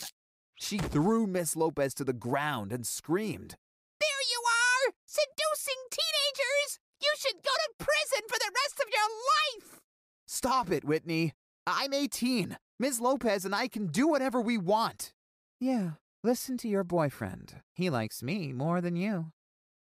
She 0.55 0.77
threw 0.77 1.27
Miss 1.27 1.57
Lopez 1.57 1.95
to 1.95 2.05
the 2.05 2.13
ground 2.13 2.75
and 2.75 2.87
screamed, 2.87 3.57
There 3.99 4.23
you 4.31 4.43
are! 4.45 4.93
Seducing 5.07 5.81
teenagers! 5.91 6.79
You 7.01 7.09
should 7.17 7.37
go 7.37 7.53
to 7.55 7.87
prison 7.87 8.29
for 8.29 8.37
the 8.39 8.53
rest 8.55 8.79
of 8.79 8.93
your 8.93 9.71
life! 9.73 9.81
Stop 10.27 10.71
it, 10.71 10.85
Whitney. 10.85 11.33
I'm 11.67 11.95
18. 11.95 12.59
Ms. 12.79 13.01
Lopez 13.01 13.47
and 13.47 13.55
I 13.55 13.67
can 13.67 13.87
do 13.87 14.07
whatever 14.07 14.43
we 14.43 14.59
want. 14.59 15.15
Yeah, 15.59 15.93
listen 16.23 16.59
to 16.59 16.69
your 16.69 16.85
boyfriend. 16.85 17.63
He 17.73 17.89
likes 17.89 18.23
me 18.23 18.53
more 18.53 18.83
than 18.83 18.95
you. 18.95 19.33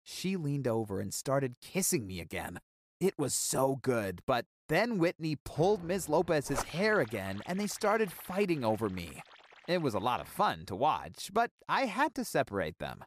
She 0.02 0.36
leaned 0.36 0.68
over 0.68 1.00
and 1.00 1.14
started 1.14 1.62
kissing 1.62 2.06
me 2.06 2.20
again. 2.20 2.60
It 3.00 3.14
was 3.18 3.34
so 3.34 3.78
good, 3.80 4.20
but 4.26 4.44
then 4.68 4.98
Whitney 4.98 5.36
pulled 5.44 5.84
Ms. 5.84 6.08
Lopez's 6.08 6.62
hair 6.62 7.00
again 7.00 7.42
and 7.46 7.58
they 7.58 7.66
started 7.66 8.10
fighting 8.10 8.64
over 8.64 8.88
me. 8.88 9.22
It 9.68 9.82
was 9.82 9.94
a 9.94 9.98
lot 9.98 10.20
of 10.20 10.28
fun 10.28 10.64
to 10.66 10.76
watch, 10.76 11.30
but 11.32 11.50
I 11.68 11.86
had 11.86 12.14
to 12.16 12.24
separate 12.24 12.78
them. 12.78 13.04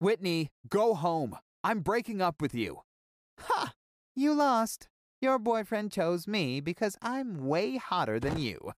Whitney, 0.00 0.50
go 0.68 0.94
home. 0.94 1.36
I'm 1.62 1.80
breaking 1.80 2.20
up 2.20 2.42
with 2.42 2.54
you. 2.54 2.80
Ha! 3.40 3.72
You 4.14 4.34
lost. 4.34 4.88
Your 5.20 5.38
boyfriend 5.38 5.92
chose 5.92 6.28
me 6.28 6.60
because 6.60 6.96
I'm 7.00 7.46
way 7.46 7.76
hotter 7.76 8.20
than 8.20 8.38
you. 8.38 8.72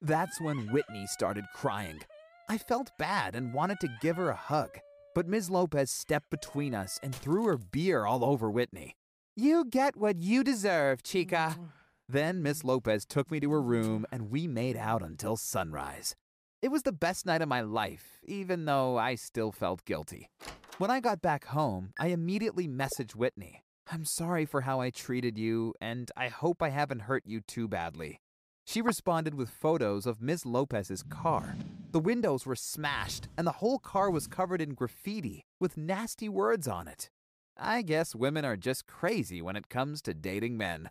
That's 0.00 0.40
when 0.40 0.72
Whitney 0.72 1.06
started 1.06 1.44
crying. 1.54 2.00
I 2.48 2.58
felt 2.58 2.90
bad 2.98 3.36
and 3.36 3.54
wanted 3.54 3.78
to 3.80 3.96
give 4.00 4.16
her 4.16 4.28
a 4.30 4.34
hug, 4.34 4.70
but 5.14 5.28
Ms. 5.28 5.48
Lopez 5.48 5.92
stepped 5.92 6.28
between 6.30 6.74
us 6.74 6.98
and 7.02 7.14
threw 7.14 7.44
her 7.44 7.56
beer 7.56 8.04
all 8.04 8.24
over 8.24 8.50
Whitney. 8.50 8.96
You 9.34 9.64
get 9.64 9.96
what 9.96 10.20
you 10.20 10.44
deserve, 10.44 11.02
chica. 11.02 11.56
Mm. 11.58 11.68
Then 12.06 12.42
Miss 12.42 12.64
Lopez 12.64 13.06
took 13.06 13.30
me 13.30 13.40
to 13.40 13.50
her 13.52 13.62
room 13.62 14.04
and 14.12 14.30
we 14.30 14.46
made 14.46 14.76
out 14.76 15.02
until 15.02 15.38
sunrise. 15.38 16.14
It 16.60 16.70
was 16.70 16.82
the 16.82 16.92
best 16.92 17.24
night 17.24 17.40
of 17.40 17.48
my 17.48 17.62
life, 17.62 18.20
even 18.24 18.66
though 18.66 18.98
I 18.98 19.14
still 19.14 19.50
felt 19.50 19.86
guilty. 19.86 20.28
When 20.76 20.90
I 20.90 21.00
got 21.00 21.22
back 21.22 21.46
home, 21.46 21.94
I 21.98 22.08
immediately 22.08 22.68
messaged 22.68 23.14
Whitney. 23.14 23.64
I'm 23.90 24.04
sorry 24.04 24.44
for 24.44 24.60
how 24.60 24.80
I 24.80 24.90
treated 24.90 25.38
you, 25.38 25.72
and 25.80 26.10
I 26.14 26.28
hope 26.28 26.62
I 26.62 26.68
haven't 26.68 27.02
hurt 27.02 27.22
you 27.24 27.40
too 27.40 27.68
badly. 27.68 28.20
She 28.66 28.82
responded 28.82 29.34
with 29.34 29.48
photos 29.48 30.04
of 30.04 30.20
Ms. 30.20 30.44
Lopez's 30.44 31.02
car. 31.02 31.56
The 31.90 32.00
windows 32.00 32.44
were 32.44 32.54
smashed, 32.54 33.28
and 33.38 33.46
the 33.46 33.52
whole 33.52 33.78
car 33.78 34.10
was 34.10 34.26
covered 34.26 34.60
in 34.60 34.74
graffiti 34.74 35.46
with 35.58 35.78
nasty 35.78 36.28
words 36.28 36.68
on 36.68 36.86
it. 36.86 37.08
I 37.56 37.82
guess 37.82 38.14
women 38.14 38.44
are 38.44 38.56
just 38.56 38.86
crazy 38.86 39.42
when 39.42 39.56
it 39.56 39.68
comes 39.68 40.02
to 40.02 40.14
dating 40.14 40.56
men. 40.56 40.90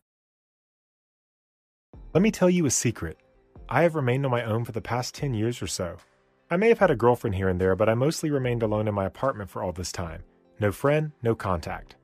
Let 2.14 2.22
me 2.22 2.32
tell 2.32 2.50
you 2.50 2.66
a 2.66 2.72
secret. 2.72 3.18
I 3.70 3.84
have 3.84 3.96
remained 3.96 4.26
on 4.26 4.32
my 4.32 4.44
own 4.44 4.66
for 4.66 4.72
the 4.72 4.82
past 4.82 5.16
10 5.16 5.34
years 5.34 5.62
or 5.62 5.68
so. 5.68 5.98
I 6.50 6.58
may 6.58 6.70
have 6.70 6.80
had 6.80 6.92
a 6.92 6.96
girlfriend 6.96 7.36
here 7.36 7.48
and 7.48 7.60
there, 7.60 7.76
but 7.76 7.88
I 7.88 7.94
mostly 7.94 8.30
remained 8.30 8.64
alone 8.64 8.88
in 8.88 8.94
my 8.94 9.06
apartment 9.06 9.50
for 9.50 9.64
all 9.64 9.72
this 9.72 9.92
time. 9.92 10.24
No 10.60 10.72
friend, 10.72 11.12
no 11.24 11.34
contact. 11.36 11.96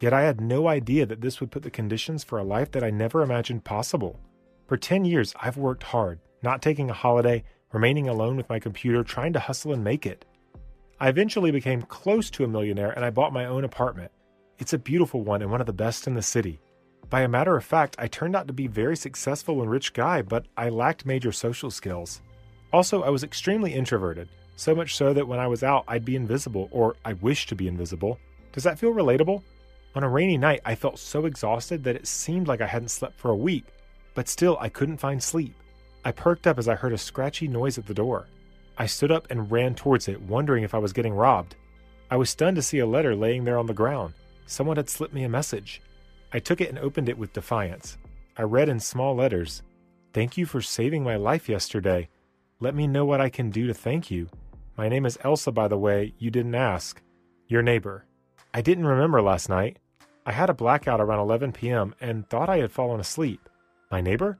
Yet 0.00 0.12
I 0.12 0.22
had 0.22 0.40
no 0.40 0.68
idea 0.68 1.06
that 1.06 1.22
this 1.22 1.40
would 1.40 1.50
put 1.50 1.62
the 1.62 1.70
conditions 1.70 2.22
for 2.22 2.38
a 2.38 2.44
life 2.44 2.70
that 2.72 2.84
I 2.84 2.90
never 2.90 3.22
imagined 3.22 3.64
possible. 3.64 4.20
For 4.66 4.76
10 4.76 5.04
years, 5.04 5.34
I've 5.40 5.56
worked 5.56 5.82
hard, 5.82 6.20
not 6.42 6.60
taking 6.60 6.90
a 6.90 6.94
holiday, 6.94 7.44
remaining 7.72 8.08
alone 8.08 8.36
with 8.36 8.48
my 8.48 8.58
computer, 8.58 9.02
trying 9.02 9.32
to 9.32 9.40
hustle 9.40 9.72
and 9.72 9.82
make 9.82 10.04
it. 10.04 10.26
I 11.04 11.08
eventually 11.08 11.50
became 11.50 11.82
close 11.82 12.30
to 12.30 12.44
a 12.44 12.48
millionaire 12.48 12.92
and 12.92 13.04
I 13.04 13.10
bought 13.10 13.34
my 13.34 13.44
own 13.44 13.64
apartment. 13.64 14.10
It's 14.58 14.72
a 14.72 14.78
beautiful 14.78 15.20
one 15.20 15.42
and 15.42 15.50
one 15.50 15.60
of 15.60 15.66
the 15.66 15.72
best 15.74 16.06
in 16.06 16.14
the 16.14 16.22
city. 16.22 16.62
By 17.10 17.20
a 17.20 17.28
matter 17.28 17.54
of 17.58 17.62
fact, 17.62 17.94
I 17.98 18.06
turned 18.06 18.34
out 18.34 18.46
to 18.46 18.54
be 18.54 18.68
very 18.68 18.96
successful 18.96 19.60
and 19.60 19.70
rich 19.70 19.92
guy, 19.92 20.22
but 20.22 20.46
I 20.56 20.70
lacked 20.70 21.04
major 21.04 21.30
social 21.30 21.70
skills. 21.70 22.22
Also, 22.72 23.02
I 23.02 23.10
was 23.10 23.22
extremely 23.22 23.74
introverted, 23.74 24.30
so 24.56 24.74
much 24.74 24.96
so 24.96 25.12
that 25.12 25.28
when 25.28 25.38
I 25.38 25.46
was 25.46 25.62
out, 25.62 25.84
I'd 25.88 26.06
be 26.06 26.16
invisible, 26.16 26.70
or 26.72 26.96
I 27.04 27.12
wished 27.12 27.50
to 27.50 27.54
be 27.54 27.68
invisible. 27.68 28.18
Does 28.52 28.64
that 28.64 28.78
feel 28.78 28.94
relatable? 28.94 29.42
On 29.94 30.04
a 30.04 30.08
rainy 30.08 30.38
night, 30.38 30.62
I 30.64 30.74
felt 30.74 30.98
so 30.98 31.26
exhausted 31.26 31.84
that 31.84 31.96
it 31.96 32.06
seemed 32.06 32.48
like 32.48 32.62
I 32.62 32.66
hadn't 32.66 32.88
slept 32.88 33.18
for 33.18 33.30
a 33.30 33.36
week, 33.36 33.66
but 34.14 34.26
still 34.26 34.56
I 34.58 34.70
couldn't 34.70 34.96
find 34.96 35.22
sleep. 35.22 35.54
I 36.02 36.12
perked 36.12 36.46
up 36.46 36.58
as 36.58 36.66
I 36.66 36.74
heard 36.76 36.94
a 36.94 36.98
scratchy 36.98 37.46
noise 37.46 37.76
at 37.76 37.84
the 37.84 37.92
door. 37.92 38.26
I 38.76 38.86
stood 38.86 39.12
up 39.12 39.26
and 39.30 39.50
ran 39.50 39.74
towards 39.74 40.08
it, 40.08 40.20
wondering 40.20 40.64
if 40.64 40.74
I 40.74 40.78
was 40.78 40.92
getting 40.92 41.14
robbed. 41.14 41.54
I 42.10 42.16
was 42.16 42.30
stunned 42.30 42.56
to 42.56 42.62
see 42.62 42.80
a 42.80 42.86
letter 42.86 43.14
laying 43.14 43.44
there 43.44 43.58
on 43.58 43.66
the 43.66 43.74
ground. 43.74 44.14
Someone 44.46 44.76
had 44.76 44.88
slipped 44.88 45.14
me 45.14 45.24
a 45.24 45.28
message. 45.28 45.80
I 46.32 46.38
took 46.38 46.60
it 46.60 46.68
and 46.68 46.78
opened 46.78 47.08
it 47.08 47.18
with 47.18 47.32
defiance. 47.32 47.96
I 48.36 48.42
read 48.42 48.68
in 48.68 48.80
small 48.80 49.14
letters 49.14 49.62
Thank 50.12 50.36
you 50.36 50.46
for 50.46 50.60
saving 50.60 51.02
my 51.02 51.16
life 51.16 51.48
yesterday. 51.48 52.08
Let 52.60 52.76
me 52.76 52.86
know 52.86 53.04
what 53.04 53.20
I 53.20 53.28
can 53.28 53.50
do 53.50 53.66
to 53.66 53.74
thank 53.74 54.12
you. 54.12 54.28
My 54.76 54.88
name 54.88 55.06
is 55.06 55.18
Elsa, 55.24 55.50
by 55.50 55.66
the 55.66 55.76
way, 55.76 56.14
you 56.18 56.30
didn't 56.30 56.54
ask. 56.54 57.02
Your 57.48 57.62
neighbor. 57.62 58.04
I 58.52 58.60
didn't 58.60 58.86
remember 58.86 59.20
last 59.20 59.48
night. 59.48 59.78
I 60.24 60.30
had 60.30 60.50
a 60.50 60.54
blackout 60.54 61.00
around 61.00 61.18
11 61.18 61.50
p.m. 61.52 61.96
and 62.00 62.28
thought 62.28 62.48
I 62.48 62.58
had 62.58 62.70
fallen 62.70 63.00
asleep. 63.00 63.48
My 63.90 64.00
neighbor? 64.00 64.38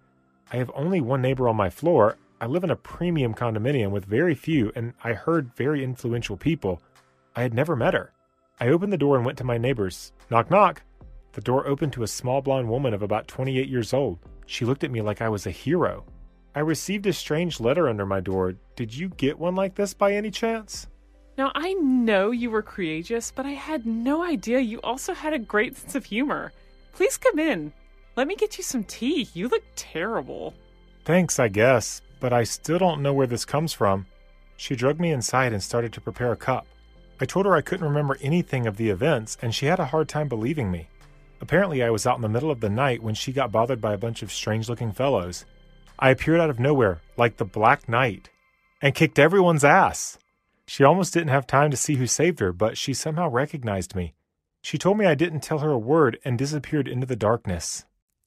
I 0.53 0.57
have 0.59 0.70
only 0.75 1.01
one 1.01 1.20
neighbor 1.20 1.49
on 1.49 1.57
my 1.57 1.70
floor. 1.70 2.16
I 2.45 2.47
live 2.47 2.63
in 2.63 2.71
a 2.71 2.77
premium 2.77 3.33
condominium 3.33 3.91
with 3.91 4.05
very 4.05 4.35
few, 4.35 4.71
and 4.77 4.93
I 5.03 5.15
heard 5.15 5.57
very 5.57 5.83
influential 5.83 6.37
people. 6.37 6.83
I 7.35 7.41
had 7.41 7.55
never 7.55 7.75
met 7.75 7.95
her. 7.95 8.13
I 8.61 8.69
opened 8.69 8.93
the 8.93 8.99
door 8.99 9.17
and 9.17 9.25
went 9.25 9.39
to 9.39 9.45
my 9.45 9.57
neighbor's. 9.57 10.13
Knock, 10.29 10.51
knock. 10.51 10.83
The 11.33 11.41
door 11.41 11.67
opened 11.67 11.95
to 11.95 12.03
a 12.03 12.07
small 12.07 12.43
blonde 12.43 12.69
woman 12.69 12.93
of 12.93 13.01
about 13.01 13.29
28 13.29 13.67
years 13.67 13.95
old. 13.95 14.19
She 14.45 14.67
looked 14.67 14.85
at 14.85 14.91
me 14.91 15.01
like 15.01 15.23
I 15.23 15.31
was 15.31 15.47
a 15.47 15.51
hero. 15.51 16.05
I 16.55 16.61
received 16.61 17.07
a 17.07 17.15
strange 17.15 17.61
letter 17.61 17.89
under 17.89 18.05
my 18.05 18.21
door. 18.21 18.57
Did 18.77 18.95
you 18.95 19.09
get 19.09 19.39
one 19.39 19.55
like 19.55 19.75
this 19.75 19.95
by 19.95 20.13
any 20.13 20.31
chance? 20.31 20.87
Now, 21.39 21.51
I 21.55 21.73
know 21.73 22.31
you 22.31 22.51
were 22.51 22.61
courageous, 22.61 23.33
but 23.35 23.47
I 23.47 23.53
had 23.53 23.87
no 23.87 24.23
idea 24.23 24.61
you 24.61 24.83
also 24.83 25.15
had 25.15 25.33
a 25.33 25.39
great 25.39 25.79
sense 25.79 25.95
of 25.95 26.05
humor. 26.05 26.53
Please 26.93 27.17
come 27.17 27.39
in. 27.39 27.73
Let 28.17 28.29
me 28.29 28.37
get 28.37 28.59
you 28.59 28.65
some 28.65 28.85
tea. 28.85 29.31
You 29.33 29.49
look 29.49 29.65
terrible. 29.77 30.53
Thanks, 31.07 31.39
I 31.39 31.49
guess, 31.49 32.03
but 32.25 32.33
I 32.33 32.45
still 32.45 32.79
don't 32.79 33.03
know 33.03 33.13
where 33.13 33.27
this 33.27 33.45
comes 33.45 33.75
from. 33.75 34.07
She 34.57 34.75
drugged 34.75 34.99
me 34.99 35.13
inside 35.13 35.53
and 35.53 35.63
started 35.63 35.93
to 35.93 36.01
prepare 36.01 36.33
a 36.33 36.37
cup. 36.37 36.67
I 37.21 37.27
told 37.27 37.45
her 37.45 37.55
I 37.55 37.61
couldn't 37.61 37.87
remember 37.87 38.17
anything 38.23 38.67
of 38.67 38.79
the 38.79 38.89
events, 38.89 39.37
and 39.43 39.55
she 39.55 39.67
had 39.67 39.79
a 39.79 39.85
hard 39.85 40.09
time 40.09 40.27
believing 40.27 40.71
me. 40.71 40.89
Apparently, 41.43 41.83
I 41.83 41.91
was 41.91 42.07
out 42.07 42.17
in 42.17 42.23
the 42.23 42.31
middle 42.31 42.51
of 42.51 42.61
the 42.61 42.71
night 42.71 43.03
when 43.03 43.15
she 43.15 43.31
got 43.31 43.53
bothered 43.53 43.79
by 43.79 43.93
a 43.93 43.99
bunch 43.99 44.23
of 44.23 44.33
strange 44.33 44.71
looking 44.71 44.91
fellows. 44.91 45.45
I 45.99 46.09
appeared 46.09 46.41
out 46.41 46.49
of 46.49 46.59
nowhere, 46.59 47.03
like 47.19 47.37
the 47.37 47.45
Black 47.45 47.91
Knight, 47.91 48.31
and 48.81 48.95
kicked 48.95 49.19
everyone's 49.19 49.63
ass. 49.63 50.17
She 50.67 50.83
almost 50.83 51.13
didn't 51.13 51.29
have 51.29 51.47
time 51.47 51.71
to 51.73 51.77
see 51.77 51.97
who 51.97 52.07
saved 52.07 52.41
her, 52.41 52.55
but 52.55 52.79
she 52.79 52.95
somehow 52.95 53.29
recognized 53.29 53.95
me. 53.95 54.15
She 54.63 54.79
told 54.79 54.97
me 54.97 55.05
I 55.05 55.15
didn't 55.15 55.41
tell 55.41 55.59
her 55.59 55.73
a 55.73 55.77
word 55.77 56.19
and 56.25 56.39
disappeared 56.39 56.89
into 56.89 57.07
the 57.07 57.17
darkness. 57.17 57.85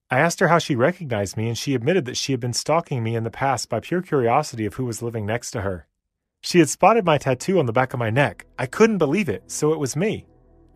I 0.10 0.20
asked 0.20 0.40
her 0.40 0.48
how 0.48 0.60
she 0.60 0.76
recognized 0.76 1.36
me, 1.36 1.50
and 1.50 1.58
she 1.58 1.76
admitted 1.76 2.06
that 2.06 2.16
she 2.16 2.32
had 2.32 2.40
been 2.40 2.54
stalking 2.54 3.04
me 3.04 3.16
in 3.16 3.24
the 3.24 3.30
past 3.30 3.68
by 3.68 3.82
pure 3.82 4.02
curiosity 4.02 4.66
of 4.66 4.76
who 4.76 4.86
was 4.86 5.02
living 5.02 5.26
next 5.26 5.52
to 5.52 5.62
her. 5.62 5.86
She 6.40 6.60
had 6.60 6.70
spotted 6.70 7.04
my 7.04 7.18
tattoo 7.18 7.60
on 7.60 7.66
the 7.66 7.74
back 7.74 7.94
of 7.94 8.00
my 8.00 8.10
neck. 8.10 8.46
I 8.58 8.68
couldn't 8.68 9.00
believe 9.00 9.28
it, 9.28 9.52
so 9.52 9.74
it 9.74 9.80
was 9.80 9.98
me. 9.98 10.26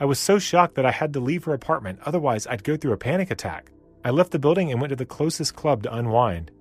I 0.02 0.06
was 0.06 0.20
so 0.20 0.38
shocked 0.38 0.76
that 0.76 0.86
I 0.86 0.92
had 0.92 1.14
to 1.14 1.22
leave 1.22 1.46
her 1.46 1.54
apartment, 1.54 2.00
otherwise, 2.06 2.46
I'd 2.46 2.66
go 2.66 2.76
through 2.76 2.92
a 2.92 2.98
panic 2.98 3.32
attack. 3.32 3.72
I 4.04 4.10
left 4.10 4.32
the 4.32 4.40
building 4.40 4.70
and 4.72 4.82
went 4.82 4.90
to 4.90 4.98
the 4.98 5.06
closest 5.06 5.56
club 5.56 5.84
to 5.84 5.96
unwind. 5.96 6.52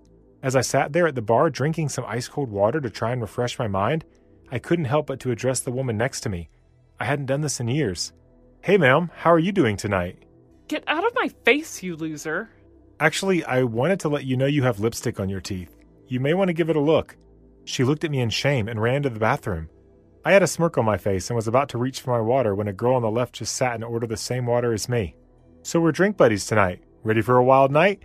As 0.42 0.54
I 0.54 0.60
sat 0.60 0.92
there 0.92 1.08
at 1.08 1.16
the 1.16 1.22
bar 1.22 1.50
drinking 1.50 1.88
some 1.88 2.04
ice 2.06 2.28
cold 2.28 2.50
water 2.50 2.80
to 2.80 2.90
try 2.90 3.10
and 3.10 3.20
refresh 3.20 3.58
my 3.58 3.66
mind, 3.66 4.04
I 4.52 4.60
couldn't 4.60 4.84
help 4.84 5.06
but 5.06 5.18
to 5.20 5.32
address 5.32 5.60
the 5.60 5.72
woman 5.72 5.96
next 5.96 6.20
to 6.20 6.28
me. 6.28 6.50
I 7.00 7.04
hadn't 7.04 7.26
done 7.26 7.40
this 7.40 7.58
in 7.58 7.66
years. 7.66 8.12
Hey, 8.62 8.76
ma'am, 8.76 9.10
how 9.16 9.32
are 9.32 9.38
you 9.38 9.52
doing 9.52 9.76
tonight? 9.76 10.22
Get 10.68 10.84
out 10.86 11.04
of 11.04 11.14
my 11.14 11.28
face, 11.44 11.82
you 11.82 11.96
loser. 11.96 12.50
Actually, 13.00 13.42
I 13.44 13.62
wanted 13.62 13.98
to 14.00 14.10
let 14.10 14.24
you 14.24 14.36
know 14.36 14.44
you 14.44 14.62
have 14.62 14.78
lipstick 14.78 15.18
on 15.18 15.30
your 15.30 15.40
teeth. 15.40 15.74
You 16.06 16.20
may 16.20 16.34
want 16.34 16.48
to 16.48 16.52
give 16.52 16.68
it 16.68 16.76
a 16.76 16.80
look. 16.80 17.16
She 17.64 17.82
looked 17.82 18.04
at 18.04 18.10
me 18.10 18.20
in 18.20 18.28
shame 18.28 18.68
and 18.68 18.80
ran 18.80 19.02
to 19.04 19.08
the 19.08 19.18
bathroom. 19.18 19.70
I 20.22 20.32
had 20.32 20.42
a 20.42 20.46
smirk 20.46 20.76
on 20.76 20.84
my 20.84 20.98
face 20.98 21.30
and 21.30 21.34
was 21.34 21.48
about 21.48 21.70
to 21.70 21.78
reach 21.78 22.02
for 22.02 22.10
my 22.10 22.20
water 22.20 22.54
when 22.54 22.68
a 22.68 22.74
girl 22.74 22.96
on 22.96 23.00
the 23.00 23.10
left 23.10 23.36
just 23.36 23.54
sat 23.54 23.74
and 23.74 23.82
ordered 23.82 24.10
the 24.10 24.18
same 24.18 24.44
water 24.44 24.74
as 24.74 24.86
me. 24.86 25.16
So 25.62 25.80
we're 25.80 25.92
drink 25.92 26.18
buddies 26.18 26.44
tonight. 26.44 26.82
Ready 27.02 27.22
for 27.22 27.38
a 27.38 27.44
wild 27.44 27.72
night? 27.72 28.02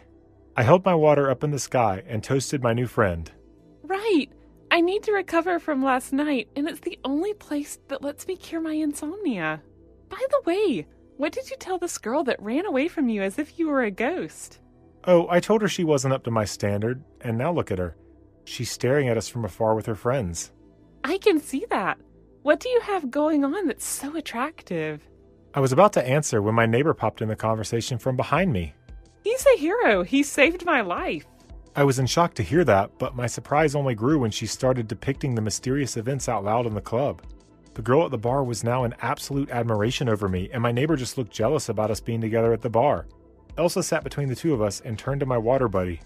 I 0.56 0.64
held 0.64 0.86
my 0.86 0.96
water 0.96 1.30
up 1.30 1.44
in 1.44 1.52
the 1.52 1.60
sky 1.60 2.02
and 2.08 2.24
toasted 2.24 2.64
my 2.64 2.72
new 2.72 2.88
friend. 2.88 3.30
Right. 3.84 4.28
I 4.72 4.80
need 4.80 5.04
to 5.04 5.12
recover 5.12 5.60
from 5.60 5.84
last 5.84 6.14
night, 6.14 6.48
and 6.56 6.70
it's 6.70 6.80
the 6.80 7.00
only 7.04 7.34
place 7.34 7.80
that 7.90 8.02
lets 8.02 8.28
me 8.28 8.38
cure 8.38 8.62
my 8.62 8.74
insomnia. 8.74 9.62
By 10.08 10.22
the 10.30 10.42
way, 10.46 10.88
what 11.18 11.34
did 11.34 11.50
you 11.50 11.58
tell 11.60 11.78
this 11.78 11.98
girl 11.98 12.24
that 12.24 12.42
ran 12.42 12.66
away 12.66 12.88
from 12.88 13.10
you 13.10 13.22
as 13.22 13.38
if 13.38 13.60
you 13.60 13.68
were 13.68 13.84
a 13.84 13.92
ghost? 13.92 14.60
Oh, 15.08 15.28
I 15.30 15.40
told 15.40 15.62
her 15.62 15.68
she 15.68 15.84
wasn't 15.84 16.14
up 16.14 16.24
to 16.24 16.32
my 16.32 16.46
standard, 16.46 17.04
and 17.22 17.38
now 17.38 17.52
look 17.52 17.72
at 17.72 17.80
her. 17.80 17.96
She's 18.46 18.72
staring 18.72 19.08
at 19.08 19.18
us 19.18 19.30
from 19.30 19.46
afar 19.46 19.76
with 19.76 19.86
her 19.86 19.96
friends. 19.96 20.52
I 21.04 21.18
can 21.20 21.40
see 21.40 21.66
that. 21.70 22.00
What 22.42 22.60
do 22.60 22.70
you 22.70 22.80
have 22.82 23.12
going 23.12 23.44
on 23.44 23.68
that's 23.68 23.86
so 23.86 24.16
attractive? 24.16 25.08
I 25.54 25.60
was 25.60 25.72
about 25.72 25.94
to 25.94 26.08
answer 26.08 26.42
when 26.42 26.56
my 26.56 26.66
neighbor 26.66 26.94
popped 26.94 27.22
in 27.22 27.28
the 27.28 27.36
conversation 27.36 27.98
from 27.98 28.16
behind 28.16 28.52
me. 28.52 28.74
He's 29.24 29.46
a 29.46 29.58
hero. 29.58 30.04
He 30.04 30.22
saved 30.24 30.66
my 30.66 30.82
life. 30.82 31.26
I 31.76 31.84
was 31.84 32.00
in 32.00 32.06
shock 32.06 32.34
to 32.36 32.44
hear 32.44 32.64
that, 32.64 32.98
but 32.98 33.16
my 33.16 33.28
surprise 33.28 33.76
only 33.76 33.96
grew 33.96 34.20
when 34.20 34.32
she 34.32 34.46
started 34.48 34.88
depicting 34.88 35.36
the 35.36 35.42
mysterious 35.42 35.98
events 35.98 36.30
out 36.30 36.44
loud 36.44 36.66
in 36.66 36.74
the 36.74 36.82
club. 36.82 37.22
The 37.74 37.82
girl 37.82 38.06
at 38.06 38.12
the 38.12 38.18
bar 38.18 38.44
was 38.44 38.64
now 38.64 38.86
in 38.86 38.96
absolute 39.02 39.50
admiration 39.50 40.08
over 40.08 40.30
me, 40.30 40.50
and 40.54 40.64
my 40.64 40.72
neighbor 40.72 40.96
just 40.96 41.18
looked 41.18 41.34
jealous 41.34 41.68
about 41.68 41.92
us 41.92 42.00
being 42.00 42.22
together 42.22 42.54
at 42.54 42.62
the 42.62 42.70
bar. 42.70 43.08
Elsa 43.58 43.82
sat 43.82 44.04
between 44.04 44.28
the 44.28 44.36
two 44.36 44.54
of 44.54 44.62
us 44.62 44.82
and 44.82 44.98
turned 44.98 45.22
to 45.22 45.26
my 45.26 45.38
water 45.38 45.68
buddy. 45.68 46.02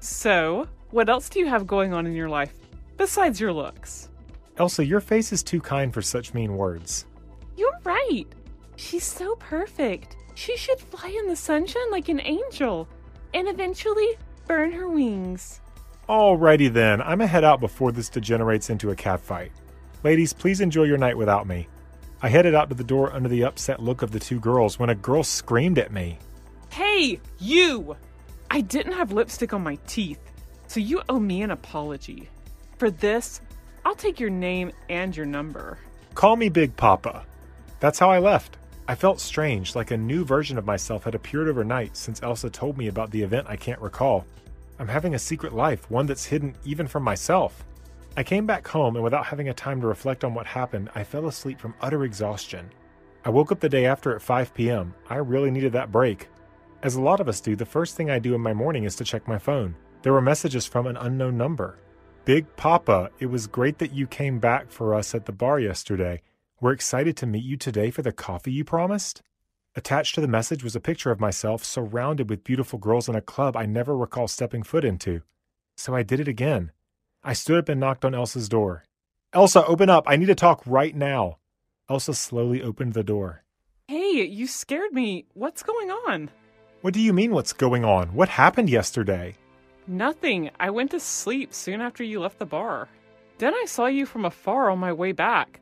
So, 0.00 0.68
what 0.90 1.08
else 1.08 1.28
do 1.28 1.38
you 1.38 1.46
have 1.46 1.66
going 1.66 1.92
on 1.92 2.06
in 2.06 2.14
your 2.14 2.28
life 2.28 2.52
besides 2.96 3.40
your 3.40 3.52
looks? 3.52 4.08
Elsa, 4.56 4.84
your 4.84 5.00
face 5.00 5.32
is 5.32 5.42
too 5.42 5.60
kind 5.60 5.92
for 5.92 6.02
such 6.02 6.34
mean 6.34 6.56
words. 6.56 7.06
You're 7.56 7.78
right. 7.84 8.26
She's 8.76 9.04
so 9.04 9.36
perfect. 9.36 10.16
She 10.34 10.56
should 10.56 10.80
fly 10.80 11.08
in 11.08 11.28
the 11.28 11.36
sunshine 11.36 11.90
like 11.90 12.08
an 12.08 12.20
angel 12.20 12.88
and 13.32 13.48
eventually 13.48 14.16
burn 14.46 14.72
her 14.72 14.88
wings. 14.88 15.60
Alrighty 16.08 16.72
then, 16.72 17.00
I'm 17.00 17.18
gonna 17.18 17.26
head 17.26 17.44
out 17.44 17.60
before 17.60 17.92
this 17.92 18.08
degenerates 18.08 18.70
into 18.70 18.90
a 18.90 18.96
catfight. 18.96 19.50
Ladies, 20.02 20.32
please 20.32 20.60
enjoy 20.60 20.84
your 20.84 20.98
night 20.98 21.16
without 21.16 21.46
me. 21.46 21.66
I 22.22 22.28
headed 22.28 22.54
out 22.54 22.68
to 22.68 22.74
the 22.74 22.84
door 22.84 23.12
under 23.12 23.28
the 23.28 23.44
upset 23.44 23.82
look 23.82 24.02
of 24.02 24.10
the 24.10 24.20
two 24.20 24.38
girls 24.38 24.78
when 24.78 24.90
a 24.90 24.94
girl 24.94 25.22
screamed 25.22 25.78
at 25.78 25.92
me. 25.92 26.18
Hey, 26.74 27.20
you! 27.38 27.96
I 28.50 28.60
didn't 28.60 28.94
have 28.94 29.12
lipstick 29.12 29.52
on 29.52 29.62
my 29.62 29.78
teeth, 29.86 30.18
so 30.66 30.80
you 30.80 31.02
owe 31.08 31.20
me 31.20 31.42
an 31.42 31.52
apology. 31.52 32.28
For 32.78 32.90
this, 32.90 33.40
I'll 33.84 33.94
take 33.94 34.18
your 34.18 34.28
name 34.28 34.72
and 34.88 35.16
your 35.16 35.24
number. 35.24 35.78
Call 36.16 36.34
me 36.34 36.48
Big 36.48 36.76
Papa. 36.76 37.24
That's 37.78 38.00
how 38.00 38.10
I 38.10 38.18
left. 38.18 38.56
I 38.88 38.96
felt 38.96 39.20
strange, 39.20 39.76
like 39.76 39.92
a 39.92 39.96
new 39.96 40.24
version 40.24 40.58
of 40.58 40.66
myself 40.66 41.04
had 41.04 41.14
appeared 41.14 41.46
overnight 41.46 41.96
since 41.96 42.24
Elsa 42.24 42.50
told 42.50 42.76
me 42.76 42.88
about 42.88 43.12
the 43.12 43.22
event 43.22 43.46
I 43.48 43.54
can't 43.54 43.80
recall. 43.80 44.26
I'm 44.80 44.88
having 44.88 45.14
a 45.14 45.18
secret 45.20 45.54
life, 45.54 45.88
one 45.92 46.06
that's 46.06 46.24
hidden 46.24 46.56
even 46.64 46.88
from 46.88 47.04
myself. 47.04 47.64
I 48.16 48.24
came 48.24 48.46
back 48.46 48.66
home, 48.66 48.96
and 48.96 49.04
without 49.04 49.26
having 49.26 49.48
a 49.48 49.54
time 49.54 49.80
to 49.80 49.86
reflect 49.86 50.24
on 50.24 50.34
what 50.34 50.46
happened, 50.46 50.90
I 50.96 51.04
fell 51.04 51.28
asleep 51.28 51.60
from 51.60 51.74
utter 51.80 52.02
exhaustion. 52.02 52.68
I 53.24 53.30
woke 53.30 53.52
up 53.52 53.60
the 53.60 53.68
day 53.68 53.86
after 53.86 54.12
at 54.12 54.22
5 54.22 54.52
p.m. 54.54 54.92
I 55.08 55.18
really 55.18 55.52
needed 55.52 55.72
that 55.74 55.92
break. 55.92 56.26
As 56.84 56.96
a 56.96 57.00
lot 57.00 57.18
of 57.18 57.28
us 57.28 57.40
do, 57.40 57.56
the 57.56 57.64
first 57.64 57.96
thing 57.96 58.10
I 58.10 58.18
do 58.18 58.34
in 58.34 58.42
my 58.42 58.52
morning 58.52 58.84
is 58.84 58.94
to 58.96 59.04
check 59.04 59.26
my 59.26 59.38
phone. 59.38 59.74
There 60.02 60.12
were 60.12 60.20
messages 60.20 60.66
from 60.66 60.86
an 60.86 60.98
unknown 60.98 61.38
number. 61.38 61.78
Big 62.26 62.44
Papa, 62.56 63.08
it 63.18 63.24
was 63.24 63.46
great 63.46 63.78
that 63.78 63.94
you 63.94 64.06
came 64.06 64.38
back 64.38 64.70
for 64.70 64.94
us 64.94 65.14
at 65.14 65.24
the 65.24 65.32
bar 65.32 65.58
yesterday. 65.58 66.20
We're 66.60 66.72
excited 66.72 67.16
to 67.16 67.26
meet 67.26 67.42
you 67.42 67.56
today 67.56 67.90
for 67.90 68.02
the 68.02 68.12
coffee 68.12 68.52
you 68.52 68.64
promised. 68.64 69.22
Attached 69.74 70.14
to 70.16 70.20
the 70.20 70.28
message 70.28 70.62
was 70.62 70.76
a 70.76 70.80
picture 70.80 71.10
of 71.10 71.20
myself 71.20 71.64
surrounded 71.64 72.28
with 72.28 72.44
beautiful 72.44 72.78
girls 72.78 73.08
in 73.08 73.14
a 73.14 73.22
club 73.22 73.56
I 73.56 73.64
never 73.64 73.96
recall 73.96 74.28
stepping 74.28 74.62
foot 74.62 74.84
into. 74.84 75.22
So 75.78 75.94
I 75.94 76.02
did 76.02 76.20
it 76.20 76.28
again. 76.28 76.70
I 77.22 77.32
stood 77.32 77.56
up 77.56 77.70
and 77.70 77.80
knocked 77.80 78.04
on 78.04 78.14
Elsa's 78.14 78.50
door. 78.50 78.84
Elsa, 79.32 79.64
open 79.64 79.88
up. 79.88 80.04
I 80.06 80.16
need 80.16 80.26
to 80.26 80.34
talk 80.34 80.62
right 80.66 80.94
now. 80.94 81.38
Elsa 81.88 82.12
slowly 82.12 82.62
opened 82.62 82.92
the 82.92 83.02
door. 83.02 83.42
Hey, 83.88 84.22
you 84.26 84.46
scared 84.46 84.92
me. 84.92 85.24
What's 85.32 85.62
going 85.62 85.90
on? 85.90 86.28
What 86.84 86.92
do 86.92 87.00
you 87.00 87.14
mean, 87.14 87.30
what's 87.30 87.54
going 87.54 87.82
on? 87.82 88.08
What 88.08 88.28
happened 88.28 88.68
yesterday? 88.68 89.36
Nothing. 89.86 90.50
I 90.60 90.68
went 90.68 90.90
to 90.90 91.00
sleep 91.00 91.54
soon 91.54 91.80
after 91.80 92.04
you 92.04 92.20
left 92.20 92.38
the 92.38 92.44
bar. 92.44 92.90
Then 93.38 93.54
I 93.54 93.64
saw 93.64 93.86
you 93.86 94.04
from 94.04 94.26
afar 94.26 94.68
on 94.68 94.80
my 94.80 94.92
way 94.92 95.12
back. 95.12 95.60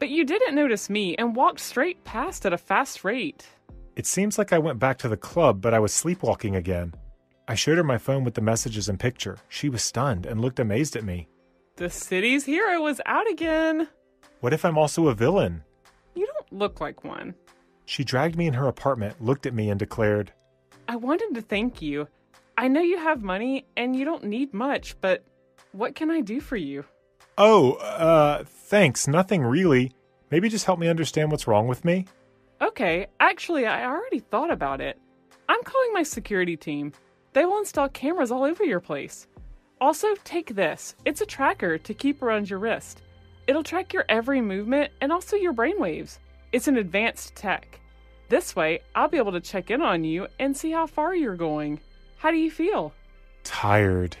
But 0.00 0.08
you 0.08 0.24
didn't 0.24 0.56
notice 0.56 0.90
me 0.90 1.14
and 1.14 1.36
walked 1.36 1.60
straight 1.60 2.02
past 2.02 2.44
at 2.44 2.52
a 2.52 2.58
fast 2.58 3.04
rate. 3.04 3.46
It 3.94 4.04
seems 4.04 4.36
like 4.36 4.52
I 4.52 4.58
went 4.58 4.80
back 4.80 4.98
to 4.98 5.08
the 5.08 5.16
club, 5.16 5.60
but 5.60 5.74
I 5.74 5.78
was 5.78 5.94
sleepwalking 5.94 6.56
again. 6.56 6.92
I 7.46 7.54
showed 7.54 7.76
her 7.78 7.84
my 7.84 7.98
phone 7.98 8.24
with 8.24 8.34
the 8.34 8.40
messages 8.40 8.88
and 8.88 8.98
picture. 8.98 9.38
She 9.48 9.68
was 9.68 9.84
stunned 9.84 10.26
and 10.26 10.40
looked 10.40 10.58
amazed 10.58 10.96
at 10.96 11.04
me. 11.04 11.28
The 11.76 11.88
city's 11.88 12.46
hero 12.46 12.82
was 12.82 13.00
out 13.06 13.30
again. 13.30 13.86
What 14.40 14.52
if 14.52 14.64
I'm 14.64 14.76
also 14.76 15.06
a 15.06 15.14
villain? 15.14 15.62
You 16.16 16.26
don't 16.26 16.52
look 16.52 16.80
like 16.80 17.04
one. 17.04 17.36
She 17.84 18.02
dragged 18.02 18.36
me 18.36 18.48
in 18.48 18.54
her 18.54 18.66
apartment, 18.66 19.22
looked 19.22 19.46
at 19.46 19.54
me, 19.54 19.70
and 19.70 19.78
declared, 19.78 20.32
I 20.88 20.96
wanted 20.96 21.34
to 21.34 21.42
thank 21.42 21.80
you. 21.80 22.08
I 22.56 22.68
know 22.68 22.80
you 22.80 22.98
have 22.98 23.22
money 23.22 23.66
and 23.76 23.96
you 23.96 24.04
don't 24.04 24.24
need 24.24 24.54
much, 24.54 25.00
but 25.00 25.24
what 25.72 25.94
can 25.94 26.10
I 26.10 26.20
do 26.20 26.40
for 26.40 26.56
you? 26.56 26.84
Oh, 27.36 27.72
uh, 27.74 28.44
thanks. 28.44 29.08
Nothing 29.08 29.42
really. 29.42 29.92
Maybe 30.30 30.48
just 30.48 30.66
help 30.66 30.78
me 30.78 30.88
understand 30.88 31.30
what's 31.30 31.46
wrong 31.46 31.66
with 31.66 31.84
me. 31.84 32.06
Okay, 32.60 33.08
actually, 33.20 33.66
I 33.66 33.84
already 33.84 34.20
thought 34.20 34.52
about 34.52 34.80
it. 34.80 34.98
I'm 35.48 35.62
calling 35.64 35.92
my 35.92 36.02
security 36.02 36.56
team. 36.56 36.92
They 37.32 37.44
will 37.44 37.58
install 37.58 37.88
cameras 37.88 38.30
all 38.30 38.44
over 38.44 38.64
your 38.64 38.80
place. 38.80 39.26
Also, 39.80 40.14
take 40.24 40.54
this 40.54 40.94
it's 41.04 41.20
a 41.20 41.26
tracker 41.26 41.76
to 41.78 41.94
keep 41.94 42.22
around 42.22 42.48
your 42.48 42.58
wrist. 42.58 43.02
It'll 43.46 43.62
track 43.62 43.92
your 43.92 44.04
every 44.08 44.40
movement 44.40 44.92
and 45.00 45.12
also 45.12 45.36
your 45.36 45.52
brainwaves. 45.52 46.18
It's 46.52 46.68
an 46.68 46.78
advanced 46.78 47.34
tech. 47.34 47.80
This 48.34 48.56
way, 48.56 48.80
I'll 48.96 49.06
be 49.06 49.18
able 49.18 49.30
to 49.30 49.40
check 49.40 49.70
in 49.70 49.80
on 49.80 50.02
you 50.02 50.26
and 50.40 50.56
see 50.56 50.72
how 50.72 50.88
far 50.88 51.14
you're 51.14 51.36
going. 51.36 51.78
How 52.16 52.32
do 52.32 52.36
you 52.36 52.50
feel? 52.50 52.92
Tired. 53.44 54.16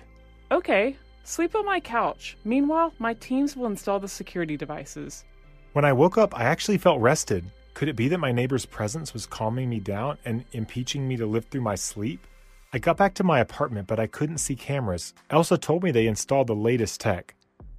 Okay, 0.52 0.96
sleep 1.24 1.56
on 1.56 1.66
my 1.66 1.80
couch. 1.80 2.36
Meanwhile, 2.44 2.94
my 3.00 3.14
teams 3.14 3.56
will 3.56 3.66
install 3.66 3.98
the 3.98 4.06
security 4.06 4.56
devices. 4.56 5.24
When 5.72 5.84
I 5.84 5.92
woke 5.92 6.16
up, 6.16 6.38
I 6.38 6.44
actually 6.44 6.78
felt 6.78 7.00
rested. 7.00 7.44
Could 7.74 7.88
it 7.88 7.96
be 7.96 8.06
that 8.06 8.18
my 8.18 8.30
neighbor's 8.30 8.64
presence 8.64 9.12
was 9.12 9.26
calming 9.26 9.68
me 9.68 9.80
down 9.80 10.16
and 10.24 10.44
impeaching 10.52 11.08
me 11.08 11.16
to 11.16 11.26
live 11.26 11.46
through 11.46 11.62
my 11.62 11.74
sleep? 11.74 12.24
I 12.72 12.78
got 12.78 12.96
back 12.96 13.14
to 13.14 13.24
my 13.24 13.40
apartment, 13.40 13.88
but 13.88 13.98
I 13.98 14.06
couldn't 14.06 14.38
see 14.38 14.54
cameras. 14.54 15.12
Elsa 15.30 15.58
told 15.58 15.82
me 15.82 15.90
they 15.90 16.06
installed 16.06 16.46
the 16.46 16.54
latest 16.54 17.00
tech. 17.00 17.34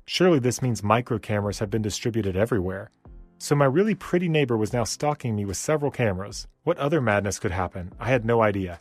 Surely 0.06 0.40
this 0.40 0.62
means 0.62 0.84
micro 0.84 1.18
cameras 1.18 1.60
have 1.60 1.70
been 1.70 1.82
distributed 1.82 2.36
everywhere. 2.36 2.92
So 3.38 3.56
my 3.56 3.66
really 3.66 3.96
pretty 3.96 4.30
neighbor 4.30 4.58
was 4.58 4.74
now 4.74 4.84
stalking 4.84 5.36
me 5.36 5.46
with 5.46 5.58
several 5.58 5.92
cameras. 5.92 6.48
What 6.64 6.78
other 6.78 7.02
madness 7.02 7.40
could 7.40 7.52
happen? 7.52 7.92
I 8.00 8.10
had 8.10 8.26
no 8.26 8.42
idea. 8.42 8.80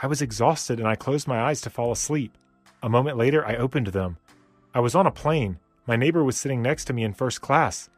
I 0.00 0.06
was 0.06 0.22
exhausted 0.22 0.78
and 0.78 0.86
I 0.86 0.94
closed 0.94 1.26
my 1.26 1.40
eyes 1.40 1.60
to 1.62 1.70
fall 1.70 1.90
asleep. 1.90 2.36
A 2.82 2.88
moment 2.88 3.16
later, 3.16 3.44
I 3.46 3.56
opened 3.56 3.88
them. 3.88 4.18
I 4.74 4.80
was 4.80 4.94
on 4.94 5.06
a 5.06 5.10
plane. 5.10 5.58
My 5.86 5.96
neighbor 5.96 6.22
was 6.22 6.36
sitting 6.36 6.60
next 6.60 6.84
to 6.86 6.92
me 6.92 7.04
in 7.04 7.14
first 7.14 7.40
class. 7.40 7.88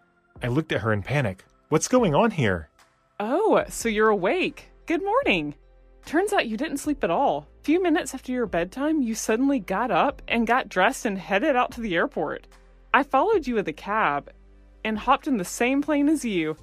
I 0.42 0.48
looked 0.48 0.72
at 0.72 0.82
her 0.82 0.92
in 0.92 1.02
panic. 1.02 1.44
What's 1.68 1.88
going 1.88 2.14
on 2.14 2.30
here? 2.30 2.68
Oh, 3.18 3.64
so 3.68 3.88
you're 3.88 4.08
awake. 4.08 4.70
Good 4.86 5.02
morning. 5.02 5.54
Turns 6.04 6.32
out 6.32 6.46
you 6.46 6.56
didn't 6.56 6.78
sleep 6.78 7.02
at 7.02 7.10
all. 7.10 7.48
A 7.60 7.64
few 7.64 7.82
minutes 7.82 8.14
after 8.14 8.30
your 8.30 8.46
bedtime, 8.46 9.02
you 9.02 9.16
suddenly 9.16 9.58
got 9.58 9.90
up 9.90 10.22
and 10.28 10.46
got 10.46 10.68
dressed 10.68 11.04
and 11.04 11.18
headed 11.18 11.56
out 11.56 11.72
to 11.72 11.80
the 11.80 11.96
airport. 11.96 12.46
I 12.94 13.02
followed 13.02 13.46
you 13.46 13.56
with 13.56 13.66
a 13.66 13.72
cab 13.72 14.30
and 14.87 14.96
hopped 14.96 15.27
in 15.27 15.37
the 15.37 15.44
same 15.44 15.83
plane 15.83 16.09
as 16.09 16.25
you, 16.25 16.57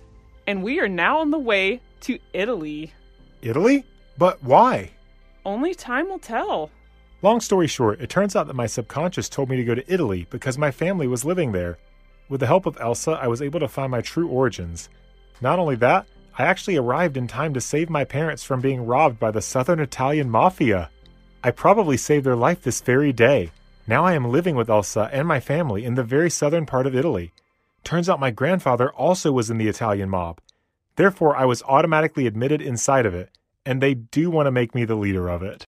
and 0.47 0.63
we 0.63 0.79
are 0.79 0.87
now 0.87 1.19
on 1.19 1.29
the 1.29 1.37
way 1.37 1.81
to 1.99 2.17
Italy. 2.31 2.93
Italy? 3.41 3.83
But 4.17 4.41
why? 4.41 4.91
Only 5.45 5.75
time 5.75 6.07
will 6.07 6.19
tell. 6.19 6.71
Long 7.21 7.41
story 7.41 7.67
short, 7.67 7.99
it 7.99 8.09
turns 8.09 8.33
out 8.33 8.47
that 8.47 8.55
my 8.55 8.65
subconscious 8.65 9.27
told 9.27 9.49
me 9.49 9.57
to 9.57 9.65
go 9.65 9.75
to 9.75 9.93
Italy 9.93 10.25
because 10.29 10.57
my 10.57 10.71
family 10.71 11.05
was 11.05 11.25
living 11.25 11.51
there. 11.51 11.77
With 12.29 12.39
the 12.39 12.47
help 12.47 12.65
of 12.65 12.77
Elsa, 12.79 13.11
I 13.11 13.27
was 13.27 13.41
able 13.41 13.59
to 13.59 13.67
find 13.67 13.91
my 13.91 13.99
true 13.99 14.29
origins. 14.29 14.87
Not 15.41 15.59
only 15.59 15.75
that, 15.75 16.07
I 16.37 16.43
actually 16.43 16.77
arrived 16.77 17.17
in 17.17 17.27
time 17.27 17.53
to 17.55 17.59
save 17.59 17.89
my 17.89 18.05
parents 18.05 18.41
from 18.41 18.61
being 18.61 18.85
robbed 18.85 19.19
by 19.19 19.31
the 19.31 19.41
Southern 19.41 19.81
Italian 19.81 20.29
Mafia. 20.29 20.89
I 21.43 21.51
probably 21.51 21.97
saved 21.97 22.25
their 22.25 22.37
life 22.37 22.61
this 22.61 22.79
very 22.79 23.11
day. 23.11 23.51
Now 23.85 24.05
I 24.05 24.13
am 24.13 24.31
living 24.31 24.55
with 24.55 24.69
Elsa 24.69 25.09
and 25.11 25.27
my 25.27 25.41
family 25.41 25.83
in 25.83 25.95
the 25.95 26.03
very 26.03 26.29
southern 26.29 26.65
part 26.65 26.87
of 26.87 26.95
Italy. 26.95 27.33
Turns 27.83 28.09
out 28.09 28.19
my 28.19 28.31
grandfather 28.31 28.91
also 28.91 29.31
was 29.31 29.49
in 29.49 29.57
the 29.57 29.67
Italian 29.67 30.09
mob. 30.09 30.39
Therefore, 30.95 31.35
I 31.35 31.45
was 31.45 31.63
automatically 31.63 32.27
admitted 32.27 32.61
inside 32.61 33.05
of 33.05 33.13
it, 33.13 33.29
and 33.65 33.81
they 33.81 33.93
do 33.93 34.29
want 34.29 34.47
to 34.47 34.51
make 34.51 34.73
me 34.73 34.85
the 34.85 34.95
leader 34.95 35.27
of 35.27 35.43
it. 35.43 35.65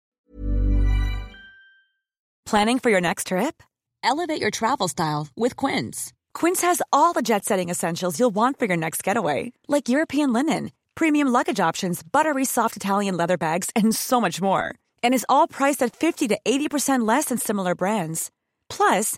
Planning 2.46 2.80
for 2.80 2.90
your 2.90 3.02
next 3.02 3.28
trip? 3.28 3.64
Elevate 4.04 4.42
your 4.42 4.52
travel 4.52 4.88
style 4.88 5.28
with 5.36 5.56
Quince. 5.56 6.14
Quince 6.34 6.62
has 6.62 6.82
all 6.92 7.14
the 7.14 7.22
jet 7.22 7.46
setting 7.46 7.70
essentials 7.70 8.20
you'll 8.20 8.36
want 8.36 8.60
for 8.60 8.66
your 8.66 8.78
next 8.78 9.04
getaway, 9.04 9.54
like 9.68 9.90
European 9.90 10.34
linen, 10.34 10.72
premium 10.94 11.30
luggage 11.30 11.60
options, 11.60 12.04
buttery 12.04 12.46
soft 12.46 12.76
Italian 12.76 13.16
leather 13.18 13.38
bags, 13.38 13.70
and 13.76 13.96
so 13.96 14.20
much 14.20 14.42
more. 14.42 14.76
And 15.02 15.14
is 15.14 15.26
all 15.30 15.48
priced 15.48 15.82
at 15.82 15.96
50 15.96 16.28
to 16.28 16.40
80% 16.46 17.08
less 17.08 17.26
than 17.26 17.38
similar 17.38 17.76
brands. 17.76 18.30
Plus, 18.70 19.18